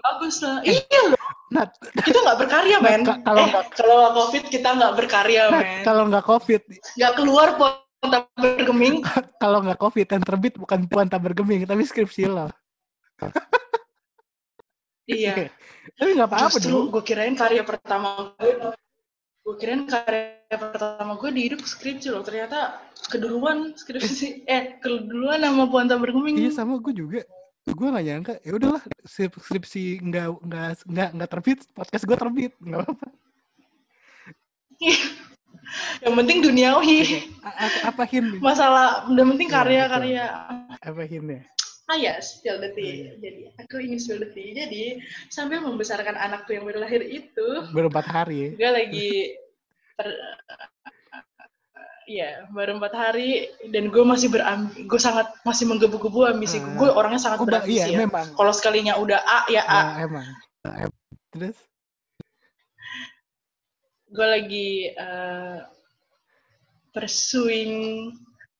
[0.04, 0.60] Bagus lah.
[0.60, 1.20] Iya loh.
[1.48, 1.70] Nat,
[2.06, 3.02] Kita nggak berkarya, men.
[3.02, 5.82] Ka- kalau eh, nggak- kalau nggak covid, kita nggak berkarya, Nat, men.
[5.82, 8.94] kalau nggak covid, Nggak keluar ponta bergeming.
[9.42, 12.52] kalau nggak covid yang terbit bukan puan tak bergeming tapi skripsi lo.
[15.04, 15.52] Iya.
[16.00, 16.88] Tapi nggak apa-apa dong.
[16.88, 18.72] gue kirain karya pertama gue,
[19.44, 22.24] gue kirain karya pertama gue di hidup skripsi loh.
[22.24, 22.80] Ternyata
[23.12, 26.40] keduluan skripsi, eh keduluan sama Puanta Bergeming.
[26.40, 27.20] Iya sama gue juga.
[27.64, 28.34] Gue nggak nyangka.
[28.44, 33.06] Ya udahlah, skrip- skripsi nggak nggak nggak nggak terbit, podcast gue terbit, nggak apa-apa.
[36.04, 36.98] Yang penting duniawi.
[37.82, 38.38] Apa nih?
[38.38, 40.24] Masalah, yang penting Iya, karya-karya.
[40.78, 41.40] Apa hintnya?
[41.84, 42.92] Ah ya, spill the Oh, tea.
[42.94, 43.12] iya.
[43.18, 44.52] Jadi, aku ingin spill the tea.
[44.54, 48.54] Jadi, sambil membesarkan anakku yang baru lahir itu, Baru empat hari.
[48.54, 49.10] gue lagi
[49.98, 50.20] ter-
[52.04, 56.60] Iya, baru empat hari dan gue masih berambi, gue sangat masih menggebu-gebu ambisi.
[56.60, 56.76] Ah.
[56.76, 57.98] Gue orangnya sangat Oh, ba- berambisi iya ya.
[58.04, 58.36] memang.
[58.36, 59.72] Kalau sekalinya udah A ya A.
[59.72, 60.26] Nah, emang.
[61.32, 61.56] Terus?
[64.06, 65.58] Gue lagi eh,
[66.92, 67.72] pursuing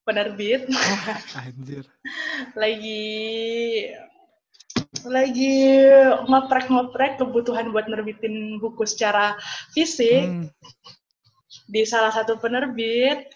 [0.03, 1.85] penerbit, Oh, anjir.
[2.57, 3.05] lagi
[5.05, 5.55] lagi
[6.25, 9.37] ngoprek-ngoprek kebutuhan buat nerbitin buku secara
[9.71, 10.25] fisik.
[10.25, 10.49] Hmm.
[11.65, 13.29] Di salah satu penerbit.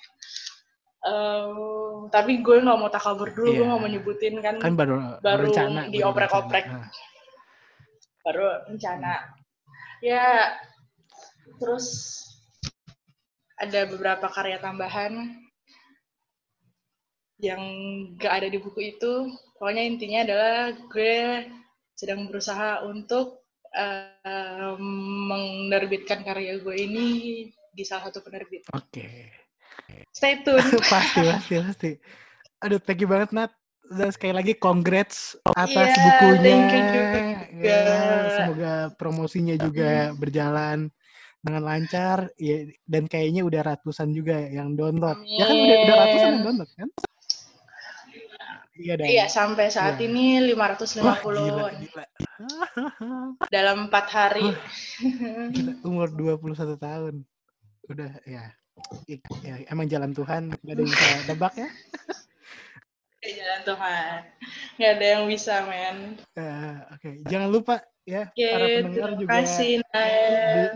[0.99, 1.57] Em,
[2.11, 3.68] tapi gue nggak mau takabur dulu, gue Iya.
[3.70, 5.81] nggak mau nyebutin kan, Kan baru baru berencana.
[5.87, 6.64] baru dioprek-oprek.
[6.66, 6.85] berencana.
[6.85, 6.93] Nah,
[8.26, 9.14] baru rencana.
[10.03, 10.26] Ya,
[11.59, 11.87] terus
[13.59, 15.39] ada beberapa karya tambahan
[17.39, 17.62] yang
[18.18, 19.31] gak ada di buku itu.
[19.59, 20.59] Pokoknya intinya adalah
[20.91, 21.47] gue
[21.95, 24.83] sedang berusaha untuk em,
[25.31, 27.09] menerbitkan karya gue ini
[27.79, 28.66] di salah satu penerbit.
[28.74, 29.31] Oke.
[30.11, 30.59] Stay tune.
[30.91, 31.91] pasti, pasti, pasti.
[32.66, 33.55] Aduh, thank you banget, Nat.
[33.89, 36.43] Dan sekali lagi congrats atas Iya, bukunya.
[36.43, 37.22] thank you juga.
[37.59, 37.81] Ya,
[38.37, 40.91] semoga promosinya juga berjalan
[41.41, 42.29] dengan lancar.
[42.37, 45.22] Ya, dan kayaknya udah ratusan juga yang download.
[45.24, 46.89] Ya kan udah, udah ratusan yang download kan?
[48.79, 49.07] Iya, dan.
[49.09, 50.07] Iya, sampai saat Iya.
[50.07, 52.05] ini 550 Wah, gila, gila.
[53.57, 54.47] dalam empat hari.
[55.51, 57.14] Gila, umur 21 tahun.
[57.89, 58.53] Udah, ya.
[59.43, 61.68] Ya emang jalan Tuhan, gak ada yang bisa tebak ya.
[63.18, 64.18] Jalan Tuhan.
[64.78, 65.97] Nggak ada yang bisa, men.
[66.39, 69.82] Eh, Oke, jangan lupa ya Oke, para pendengar juga kasih,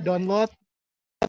[0.02, 0.50] download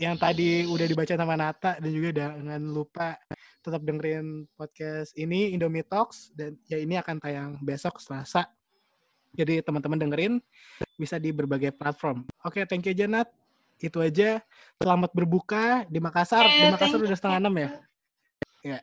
[0.02, 3.16] yang tadi udah dibaca sama Nata dan juga jangan lupa
[3.64, 8.50] tetap dengerin podcast ini Indomie Talks dan ya ini akan tayang besok Selasa.
[9.34, 10.34] Jadi teman-teman dengerin
[10.98, 12.26] bisa di berbagai platform.
[12.46, 13.30] Oke, thank you aja Nat.
[13.84, 14.40] Itu aja.
[14.80, 16.48] Selamat berbuka di Makassar.
[16.48, 17.70] Eh, di Makassar udah setengah enam ya?
[18.64, 18.80] Iya.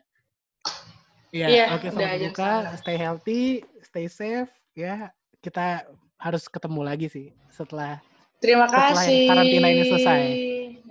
[1.31, 2.51] Iya, Iya, oke udah selamat berbuka.
[2.77, 3.41] Stay healthy,
[3.81, 5.09] stay safe ya.
[5.41, 5.89] Kita
[6.21, 7.97] harus ketemu lagi sih setelah
[8.37, 9.25] Terima setelah kasih.
[9.25, 10.21] karantina ini selesai.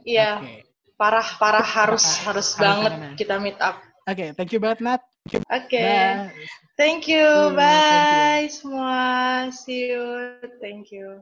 [0.02, 0.54] Iya, Oke.
[0.98, 2.24] parah parah harus Parah.
[2.26, 3.14] harus Harus banget banget.
[3.14, 3.78] kita meet up.
[4.10, 5.02] Oke, thank you banget Nat.
[5.46, 5.78] Oke.
[5.78, 6.34] Bye.
[6.74, 7.20] Thank you.
[7.22, 8.98] Hmm, thank Bye semua.
[9.52, 10.34] See you.
[10.58, 11.20] Thank you.